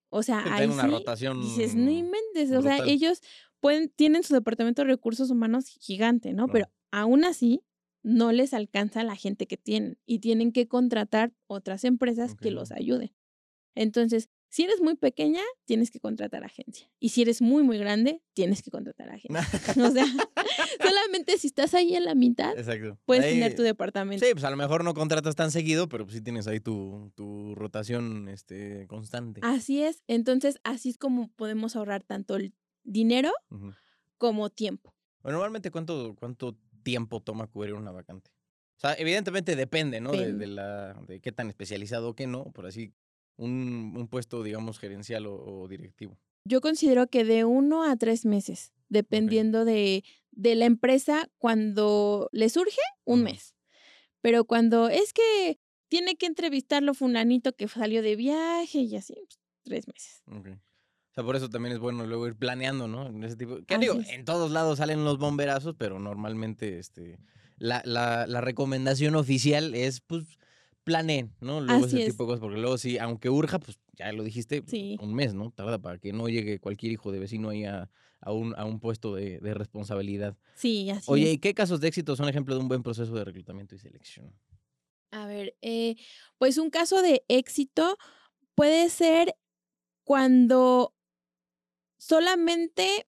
O 0.08 0.22
sea, 0.22 0.42
ahí 0.54 0.66
una 0.66 0.82
sí 0.84 0.88
rotación 0.90 1.40
dices, 1.40 1.74
no 1.74 1.90
inventes, 1.90 2.50
o 2.52 2.60
sea, 2.62 2.78
ellos 2.86 3.20
pueden, 3.62 3.90
tienen 3.90 4.24
su 4.24 4.34
departamento 4.34 4.82
de 4.82 4.88
recursos 4.88 5.30
humanos 5.30 5.66
gigante, 5.80 6.32
¿no? 6.32 6.48
Pero 6.48 6.66
aún 6.90 7.24
así 7.24 7.62
no 8.02 8.32
les 8.32 8.52
alcanza 8.54 9.04
la 9.04 9.14
gente 9.14 9.46
que 9.46 9.56
tienen 9.56 9.98
y 10.04 10.18
tienen 10.18 10.50
que 10.50 10.66
contratar 10.66 11.32
otras 11.46 11.84
empresas 11.84 12.34
que 12.34 12.50
los 12.50 12.72
ayuden. 12.72 13.14
Entonces, 13.76 14.28
si 14.48 14.64
eres 14.64 14.82
muy 14.82 14.96
pequeña, 14.96 15.40
tienes 15.64 15.92
que 15.92 16.00
contratar 16.00 16.42
agencia. 16.44 16.90
Y 16.98 17.10
si 17.10 17.22
eres 17.22 17.40
muy, 17.40 17.62
muy 17.62 17.78
grande, 17.78 18.20
tienes 18.34 18.62
que 18.62 18.72
contratar 18.72 19.08
agencia. 19.10 19.40
o 19.86 19.90
sea, 19.92 20.04
solamente 20.82 21.38
si 21.38 21.46
estás 21.46 21.72
ahí 21.74 21.94
en 21.94 22.04
la 22.04 22.16
mitad, 22.16 22.58
Exacto. 22.58 22.98
puedes 23.06 23.24
Ahí- 23.24 23.34
tener 23.34 23.54
tu 23.54 23.62
departamento. 23.62 24.26
Sí, 24.26 24.32
pues 24.32 24.44
a 24.44 24.50
lo 24.50 24.56
mejor 24.56 24.82
no 24.82 24.92
contratas 24.92 25.36
tan 25.36 25.52
seguido, 25.52 25.88
pero 25.88 26.04
pues 26.04 26.16
sí 26.16 26.20
tienes 26.20 26.48
ahí 26.48 26.58
tu, 26.58 27.12
tu 27.14 27.54
rotación 27.54 28.28
este, 28.28 28.88
constante. 28.88 29.40
Así 29.44 29.82
es. 29.84 30.02
Entonces, 30.08 30.58
así 30.64 30.90
es 30.90 30.98
como 30.98 31.28
podemos 31.28 31.76
ahorrar 31.76 32.02
tanto 32.02 32.34
el 32.34 32.52
dinero 32.84 33.32
como 34.18 34.50
tiempo. 34.50 34.94
Bueno, 35.22 35.38
normalmente, 35.38 35.70
¿cuánto, 35.70 36.14
¿cuánto 36.18 36.56
tiempo 36.82 37.20
toma 37.20 37.46
cubrir 37.46 37.74
una 37.74 37.92
vacante? 37.92 38.30
O 38.76 38.80
sea, 38.80 38.94
evidentemente 38.94 39.54
depende, 39.54 40.00
¿no? 40.00 40.12
De, 40.12 40.46
la, 40.46 40.94
de 41.06 41.20
qué 41.20 41.30
tan 41.30 41.48
especializado 41.48 42.08
o 42.08 42.14
qué 42.14 42.26
no, 42.26 42.50
por 42.52 42.66
así, 42.66 42.92
un, 43.36 43.94
un 43.96 44.08
puesto, 44.08 44.42
digamos, 44.42 44.78
gerencial 44.78 45.26
o, 45.26 45.34
o 45.34 45.68
directivo. 45.68 46.18
Yo 46.44 46.60
considero 46.60 47.06
que 47.06 47.24
de 47.24 47.44
uno 47.44 47.84
a 47.84 47.96
tres 47.96 48.26
meses, 48.26 48.72
dependiendo 48.88 49.64
de, 49.64 50.02
de 50.32 50.56
la 50.56 50.64
empresa, 50.64 51.30
cuando 51.38 52.28
le 52.32 52.48
surge, 52.48 52.80
un 53.04 53.22
mes. 53.22 53.54
Pero 54.20 54.44
cuando 54.44 54.88
es 54.88 55.12
que 55.12 55.60
tiene 55.88 56.16
que 56.16 56.26
entrevistarlo 56.26 56.94
fulanito 56.94 57.52
que 57.52 57.68
salió 57.68 58.02
de 58.02 58.16
viaje 58.16 58.78
y 58.78 58.96
así, 58.96 59.14
pues, 59.14 59.40
tres 59.62 59.86
meses. 59.86 60.22
Ok. 60.26 60.48
O 61.12 61.14
sea, 61.14 61.24
por 61.24 61.36
eso 61.36 61.50
también 61.50 61.74
es 61.74 61.78
bueno 61.78 62.06
luego 62.06 62.26
ir 62.26 62.36
planeando, 62.36 62.88
¿no? 62.88 63.06
En 63.06 63.22
ese 63.22 63.36
tipo. 63.36 63.58
¿Qué 63.66 63.76
digo? 63.78 64.00
es. 64.00 64.08
En 64.08 64.24
todos 64.24 64.50
lados 64.50 64.78
salen 64.78 65.04
los 65.04 65.18
bomberazos, 65.18 65.74
pero 65.76 65.98
normalmente 65.98 66.78
este, 66.78 67.18
la, 67.58 67.82
la, 67.84 68.26
la 68.26 68.40
recomendación 68.40 69.14
oficial 69.14 69.74
es, 69.74 70.00
pues, 70.00 70.24
planeen, 70.84 71.34
¿no? 71.40 71.60
Luego 71.60 71.84
Así 71.84 71.96
ese 71.96 72.06
es. 72.06 72.12
tipo 72.12 72.24
de 72.24 72.28
cosas, 72.28 72.40
porque 72.40 72.58
luego 72.58 72.78
sí, 72.78 72.96
aunque 72.98 73.28
urja, 73.28 73.58
pues 73.60 73.78
ya 73.92 74.10
lo 74.12 74.22
dijiste, 74.24 74.62
pues, 74.62 74.70
Sí. 74.70 74.96
un 75.00 75.12
mes, 75.14 75.34
¿no? 75.34 75.50
Tarda 75.50 75.78
para 75.78 75.98
que 75.98 76.12
no 76.14 76.28
llegue 76.28 76.58
cualquier 76.60 76.92
hijo 76.92 77.12
de 77.12 77.18
vecino 77.18 77.50
ahí 77.50 77.64
a, 77.66 77.90
a 78.20 78.32
un, 78.32 78.54
a 78.56 78.64
un 78.64 78.80
puesto 78.80 79.14
de, 79.14 79.38
de 79.38 79.52
responsabilidad. 79.52 80.36
Sí, 80.54 80.88
así 80.88 81.04
Oye, 81.10 81.28
es. 81.28 81.34
¿y 81.34 81.38
qué 81.38 81.52
casos 81.52 81.80
de 81.80 81.88
éxito 81.88 82.16
son 82.16 82.28
ejemplo 82.30 82.54
de 82.54 82.60
un 82.62 82.68
buen 82.68 82.82
proceso 82.82 83.14
de 83.14 83.22
reclutamiento 83.24 83.74
y 83.74 83.78
selección? 83.78 84.34
A 85.10 85.26
ver, 85.26 85.54
eh, 85.60 85.96
pues 86.38 86.56
un 86.56 86.70
caso 86.70 87.02
de 87.02 87.22
éxito 87.28 87.98
puede 88.54 88.88
ser 88.88 89.36
cuando 90.04 90.94
solamente, 92.02 93.06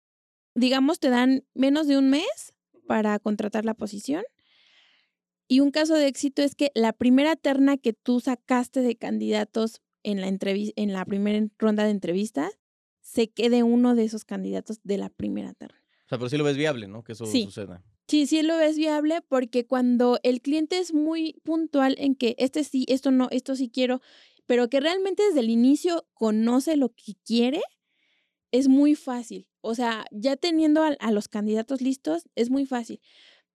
digamos, 0.53 0.99
te 0.99 1.09
dan 1.09 1.43
menos 1.55 1.87
de 1.87 1.97
un 1.97 2.11
mes 2.11 2.53
para 2.85 3.17
contratar 3.17 3.65
la 3.65 3.73
posición. 3.73 4.23
Y 5.47 5.61
un 5.61 5.71
caso 5.71 5.95
de 5.95 6.05
éxito 6.05 6.43
es 6.43 6.53
que 6.53 6.71
la 6.75 6.93
primera 6.93 7.35
terna 7.35 7.77
que 7.77 7.93
tú 7.93 8.19
sacaste 8.19 8.81
de 8.81 8.95
candidatos 8.95 9.81
en 10.03 10.21
la, 10.21 10.27
en 10.27 10.93
la 10.93 11.05
primera 11.05 11.43
ronda 11.57 11.85
de 11.85 11.89
entrevistas 11.89 12.59
se 13.01 13.31
quede 13.31 13.63
uno 13.63 13.95
de 13.95 14.03
esos 14.03 14.25
candidatos 14.25 14.79
de 14.83 14.99
la 14.99 15.09
primera 15.09 15.53
terna. 15.53 15.81
O 16.05 16.09
sea, 16.09 16.19
pero 16.19 16.29
sí 16.29 16.37
lo 16.37 16.43
ves 16.43 16.57
viable, 16.57 16.87
¿no? 16.87 17.03
Que 17.03 17.13
eso 17.13 17.25
suceda. 17.25 17.83
Sí, 18.07 18.27
sí 18.27 18.43
lo 18.43 18.57
ves 18.57 18.77
viable 18.77 19.21
porque 19.27 19.65
cuando 19.65 20.19
el 20.21 20.39
cliente 20.41 20.77
es 20.77 20.93
muy 20.93 21.41
puntual 21.43 21.95
en 21.97 22.15
que 22.15 22.35
este 22.37 22.63
sí, 22.63 22.85
esto 22.87 23.09
no, 23.09 23.27
esto 23.31 23.55
sí 23.55 23.71
quiero, 23.73 24.01
pero 24.45 24.69
que 24.69 24.79
realmente 24.79 25.23
desde 25.23 25.39
el 25.39 25.49
inicio 25.49 26.05
conoce 26.13 26.77
lo 26.77 26.89
que 26.89 27.13
quiere, 27.25 27.61
es 28.53 28.69
muy 28.69 28.95
fácil. 28.95 29.49
O 29.59 29.75
sea, 29.75 30.05
ya 30.11 30.37
teniendo 30.37 30.81
a, 30.81 31.11
los 31.11 31.27
candidatos 31.27 31.81
listos, 31.81 32.29
es 32.35 32.49
muy 32.49 32.65
fácil. 32.65 33.01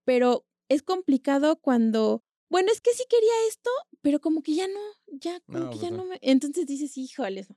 Pero 0.03 0.45
es 0.67 0.83
complicado 0.83 1.59
cuando, 1.59 2.23
bueno, 2.49 2.71
es 2.71 2.81
que 2.81 2.93
sí 2.93 3.03
quería 3.09 3.31
esto, 3.47 3.71
pero 4.01 4.19
como 4.19 4.43
que 4.43 4.53
ya 4.53 4.67
no, 4.67 4.79
ya, 5.07 5.39
como 5.47 5.71
que 5.71 5.77
ya 5.77 5.89
pues 5.89 5.91
no 5.91 6.05
me. 6.05 6.19
Entonces 6.21 6.67
dices, 6.67 6.95
híjole, 6.97 7.39
eso 7.41 7.55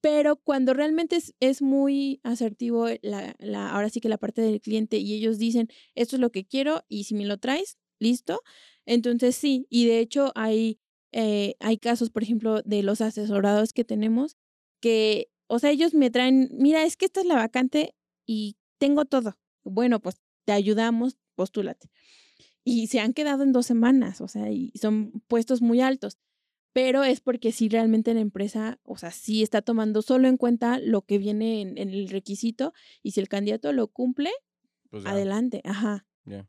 pero 0.00 0.36
cuando 0.36 0.72
realmente 0.72 1.16
es, 1.16 1.34
es 1.40 1.62
muy 1.62 2.20
asertivo 2.22 2.86
la, 3.02 3.34
la, 3.38 3.70
ahora 3.70 3.90
sí 3.90 4.00
que 4.00 4.08
la 4.08 4.18
parte 4.18 4.40
del 4.40 4.60
cliente 4.60 4.98
y 4.98 5.14
ellos 5.14 5.38
dicen, 5.38 5.68
esto 5.94 6.16
es 6.16 6.20
lo 6.20 6.30
que 6.30 6.46
quiero 6.46 6.84
y 6.88 7.04
si 7.04 7.14
me 7.14 7.26
lo 7.26 7.38
traes, 7.38 7.78
listo. 7.98 8.40
Entonces 8.86 9.34
sí, 9.36 9.66
y 9.68 9.86
de 9.86 9.98
hecho 9.98 10.32
hay, 10.36 10.78
eh, 11.12 11.56
hay 11.58 11.78
casos, 11.78 12.10
por 12.10 12.22
ejemplo, 12.22 12.62
de 12.62 12.82
los 12.82 13.00
asesorados 13.00 13.72
que 13.72 13.84
tenemos, 13.84 14.36
que, 14.80 15.28
o 15.48 15.58
sea, 15.58 15.70
ellos 15.70 15.94
me 15.94 16.10
traen, 16.10 16.48
mira, 16.52 16.84
es 16.84 16.96
que 16.96 17.06
esta 17.06 17.20
es 17.20 17.26
la 17.26 17.34
vacante 17.34 17.94
y 18.26 18.56
tengo 18.78 19.04
todo. 19.04 19.36
Bueno, 19.64 20.00
pues 20.00 20.20
te 20.44 20.52
ayudamos, 20.52 21.16
postúlate. 21.34 21.90
Y 22.64 22.86
se 22.86 23.00
han 23.00 23.14
quedado 23.14 23.42
en 23.42 23.52
dos 23.52 23.66
semanas, 23.66 24.20
o 24.20 24.28
sea, 24.28 24.50
y 24.50 24.72
son 24.76 25.22
puestos 25.26 25.62
muy 25.62 25.80
altos 25.80 26.18
pero 26.78 27.02
es 27.02 27.20
porque 27.20 27.50
si 27.50 27.68
realmente 27.68 28.14
la 28.14 28.20
empresa, 28.20 28.78
o 28.84 28.96
sea, 28.96 29.10
sí 29.10 29.42
está 29.42 29.62
tomando 29.62 30.00
solo 30.00 30.28
en 30.28 30.36
cuenta 30.36 30.78
lo 30.78 31.02
que 31.02 31.18
viene 31.18 31.60
en, 31.60 31.76
el 31.76 32.08
requisito 32.08 32.72
y 33.02 33.10
si 33.10 33.20
el 33.20 33.28
candidato 33.28 33.72
lo 33.72 33.88
cumple, 33.88 34.30
pues 34.88 35.04
adelante, 35.04 35.60
ajá. 35.64 36.06
Ya. 36.24 36.46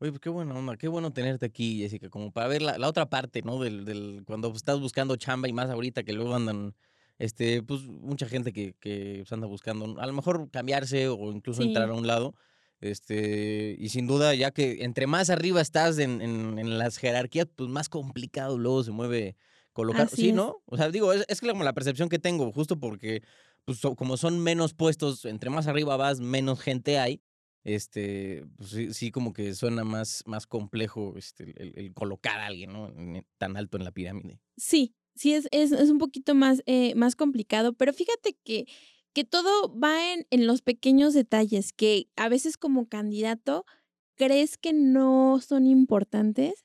Oye, 0.00 0.10
pues 0.10 0.18
qué 0.18 0.30
buena 0.30 0.54
onda, 0.56 0.76
qué 0.76 0.88
bueno 0.88 1.12
tenerte 1.12 1.46
aquí, 1.46 1.78
Jessica, 1.78 2.08
como 2.08 2.32
para 2.32 2.48
ver 2.48 2.62
la, 2.62 2.76
la 2.76 2.88
otra 2.88 3.08
parte, 3.08 3.42
¿no? 3.42 3.60
Del, 3.60 3.84
del, 3.84 4.24
cuando 4.26 4.50
estás 4.52 4.80
buscando 4.80 5.14
chamba 5.14 5.48
y 5.48 5.52
más 5.52 5.70
ahorita 5.70 6.02
que 6.02 6.12
luego 6.12 6.34
andan, 6.34 6.74
este, 7.18 7.62
pues 7.62 7.82
mucha 7.82 8.28
gente 8.28 8.52
que, 8.52 8.74
que 8.80 9.24
anda 9.30 9.46
buscando, 9.46 10.00
a 10.00 10.06
lo 10.06 10.12
mejor 10.12 10.50
cambiarse 10.50 11.08
o 11.08 11.32
incluso 11.32 11.62
entrar 11.62 11.90
a 11.90 11.94
un 11.94 12.06
lado. 12.06 12.34
Este, 12.80 13.74
y 13.78 13.88
sin 13.88 14.06
duda, 14.06 14.34
ya 14.34 14.52
que 14.52 14.84
entre 14.84 15.08
más 15.08 15.30
arriba 15.30 15.60
estás 15.60 15.98
en, 15.98 16.22
en, 16.22 16.58
en 16.58 16.78
las 16.78 16.96
jerarquías, 16.96 17.48
pues 17.56 17.68
más 17.68 17.88
complicado 17.88 18.56
luego 18.56 18.84
se 18.84 18.92
mueve 18.92 19.36
colocar. 19.72 20.08
sí, 20.08 20.32
¿no? 20.32 20.62
O 20.66 20.76
sea, 20.76 20.90
digo, 20.90 21.12
es, 21.12 21.24
es 21.28 21.40
como 21.40 21.64
la 21.64 21.72
percepción 21.72 22.08
que 22.08 22.18
tengo, 22.18 22.50
justo 22.52 22.78
porque, 22.78 23.22
pues, 23.64 23.80
como 23.96 24.16
son 24.16 24.40
menos 24.40 24.74
puestos, 24.74 25.24
entre 25.24 25.50
más 25.50 25.66
arriba 25.66 25.96
vas, 25.96 26.20
menos 26.20 26.60
gente 26.60 26.98
hay. 26.98 27.22
Este, 27.64 28.46
pues 28.56 28.70
sí, 28.70 28.94
sí 28.94 29.10
como 29.10 29.32
que 29.32 29.54
suena 29.54 29.84
más, 29.84 30.22
más 30.26 30.46
complejo 30.46 31.14
este, 31.16 31.54
el, 31.58 31.92
colocar 31.92 32.40
a 32.40 32.46
alguien, 32.46 32.72
¿no? 32.72 32.92
Tan 33.36 33.56
alto 33.56 33.76
en 33.76 33.84
la 33.84 33.90
pirámide. 33.90 34.40
Sí, 34.56 34.94
sí, 35.18 35.34
es, 35.34 35.48
es, 35.50 35.72
es 35.72 35.90
un 35.90 35.98
poquito 35.98 36.34
más, 36.34 36.62
eh, 36.66 36.94
más 36.94 37.16
complicado, 37.16 37.72
pero 37.74 37.92
fíjate 37.92 38.36
que, 38.44 38.66
que 39.12 39.24
todo 39.24 39.76
va 39.78 40.12
en, 40.12 40.26
en 40.30 40.46
los 40.46 40.62
pequeños 40.62 41.14
detalles, 41.14 41.72
que 41.72 42.08
a 42.16 42.28
veces 42.28 42.56
como 42.56 42.88
candidato 42.88 43.66
crees 44.14 44.58
que 44.58 44.72
no 44.72 45.40
son 45.40 45.66
importantes, 45.66 46.64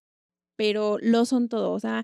pero 0.56 0.98
lo 1.02 1.26
son 1.26 1.50
todo. 1.50 1.72
O 1.72 1.80
sea, 1.80 2.04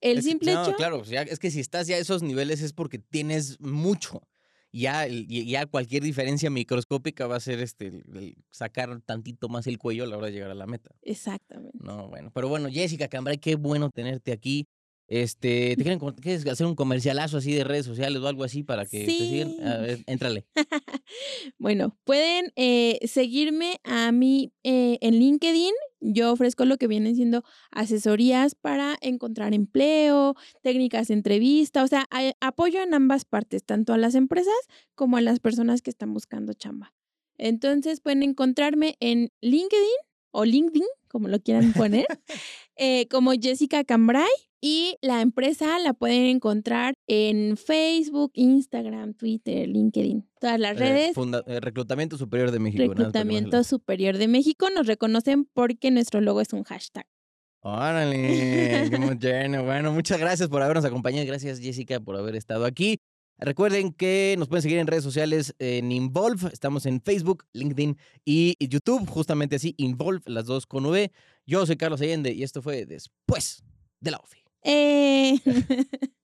el 0.00 0.22
simple 0.22 0.54
no, 0.54 0.74
Claro, 0.74 1.02
es 1.04 1.38
que 1.38 1.50
si 1.50 1.60
estás 1.60 1.86
ya 1.86 1.96
a 1.96 1.98
esos 1.98 2.22
niveles 2.22 2.62
es 2.62 2.72
porque 2.72 2.98
tienes 2.98 3.60
mucho. 3.60 4.22
Ya, 4.70 5.06
ya 5.06 5.64
cualquier 5.64 6.02
diferencia 6.02 6.50
microscópica 6.50 7.26
va 7.26 7.36
a 7.36 7.40
ser 7.40 7.60
este 7.60 8.04
sacar 8.50 9.00
tantito 9.00 9.48
más 9.48 9.66
el 9.66 9.78
cuello 9.78 10.04
a 10.04 10.06
la 10.06 10.18
hora 10.18 10.26
de 10.26 10.34
llegar 10.34 10.50
a 10.50 10.54
la 10.54 10.66
meta. 10.66 10.90
Exactamente. 11.00 11.78
No, 11.80 12.08
bueno. 12.08 12.30
Pero 12.34 12.48
bueno, 12.48 12.68
Jessica 12.70 13.08
Cambray, 13.08 13.38
qué 13.38 13.56
bueno 13.56 13.90
tenerte 13.90 14.30
aquí. 14.30 14.68
Este, 15.08 15.74
¿te 15.74 15.82
quieren 15.82 15.98
¿quieres 15.98 16.46
hacer 16.46 16.66
un 16.66 16.74
comercialazo 16.74 17.38
así 17.38 17.54
de 17.54 17.64
redes 17.64 17.86
sociales 17.86 18.20
o 18.20 18.28
algo 18.28 18.44
así 18.44 18.62
para 18.62 18.84
que 18.84 19.06
te 19.06 19.10
sigan? 19.10 19.66
A 19.66 19.78
ver, 19.78 20.04
éntrale. 20.06 20.46
bueno, 21.58 21.96
pueden 22.04 22.52
eh, 22.56 22.98
seguirme 23.08 23.80
a 23.84 24.12
mí 24.12 24.52
eh, 24.64 24.98
en 25.00 25.18
LinkedIn. 25.18 25.72
Yo 26.00 26.30
ofrezco 26.30 26.66
lo 26.66 26.76
que 26.76 26.88
vienen 26.88 27.16
siendo 27.16 27.42
asesorías 27.70 28.54
para 28.54 28.98
encontrar 29.00 29.54
empleo, 29.54 30.34
técnicas 30.62 31.08
de 31.08 31.14
entrevista, 31.14 31.82
o 31.82 31.88
sea, 31.88 32.06
apoyo 32.40 32.82
en 32.82 32.92
ambas 32.92 33.24
partes, 33.24 33.64
tanto 33.64 33.94
a 33.94 33.98
las 33.98 34.14
empresas 34.14 34.54
como 34.94 35.16
a 35.16 35.22
las 35.22 35.40
personas 35.40 35.80
que 35.80 35.90
están 35.90 36.12
buscando 36.12 36.52
chamba. 36.52 36.94
Entonces 37.38 38.00
pueden 38.00 38.22
encontrarme 38.22 38.96
en 39.00 39.32
LinkedIn 39.40 39.88
o 40.32 40.44
LinkedIn, 40.44 40.86
como 41.08 41.28
lo 41.28 41.40
quieran 41.40 41.72
poner, 41.72 42.06
eh, 42.76 43.08
como 43.08 43.32
Jessica 43.32 43.84
Cambrai. 43.84 44.28
Y 44.60 44.96
la 45.02 45.20
empresa 45.20 45.78
la 45.78 45.94
pueden 45.94 46.24
encontrar 46.24 46.94
en 47.06 47.56
Facebook, 47.56 48.32
Instagram, 48.34 49.14
Twitter, 49.14 49.68
LinkedIn, 49.68 50.28
todas 50.40 50.58
las 50.58 50.76
eh, 50.76 50.80
redes. 50.80 51.16
Eh, 51.46 51.60
Reclutamiento 51.60 52.18
Superior 52.18 52.50
de 52.50 52.58
México. 52.58 52.82
Reclutamiento 52.82 53.62
Superior 53.62 54.18
de 54.18 54.26
México. 54.26 54.68
Nos 54.70 54.88
reconocen 54.88 55.44
porque 55.44 55.92
nuestro 55.92 56.20
logo 56.20 56.40
es 56.40 56.52
un 56.52 56.64
hashtag. 56.64 57.06
Órale, 57.60 58.16
qué 58.16 59.60
Bueno, 59.64 59.92
muchas 59.92 60.18
gracias 60.18 60.48
por 60.48 60.62
habernos 60.62 60.84
acompañado. 60.84 61.26
Gracias, 61.26 61.60
Jessica, 61.60 62.00
por 62.00 62.16
haber 62.16 62.34
estado 62.34 62.64
aquí. 62.64 62.98
Recuerden 63.40 63.92
que 63.92 64.34
nos 64.36 64.48
pueden 64.48 64.62
seguir 64.62 64.78
en 64.78 64.88
redes 64.88 65.04
sociales 65.04 65.54
en 65.60 65.92
Involve. 65.92 66.50
Estamos 66.52 66.86
en 66.86 67.00
Facebook, 67.00 67.44
LinkedIn 67.52 67.96
y 68.24 68.56
YouTube, 68.58 69.08
justamente 69.08 69.56
así, 69.56 69.74
Involve, 69.78 70.22
las 70.26 70.46
dos 70.46 70.66
con 70.66 70.86
V. 70.86 71.12
Yo 71.46 71.64
soy 71.64 71.76
Carlos 71.76 72.00
Allende 72.00 72.32
y 72.32 72.42
esto 72.42 72.62
fue 72.62 72.84
Después 72.84 73.62
de 74.00 74.10
la 74.10 74.18
OFI. 74.18 74.37
Eh. 74.64 75.38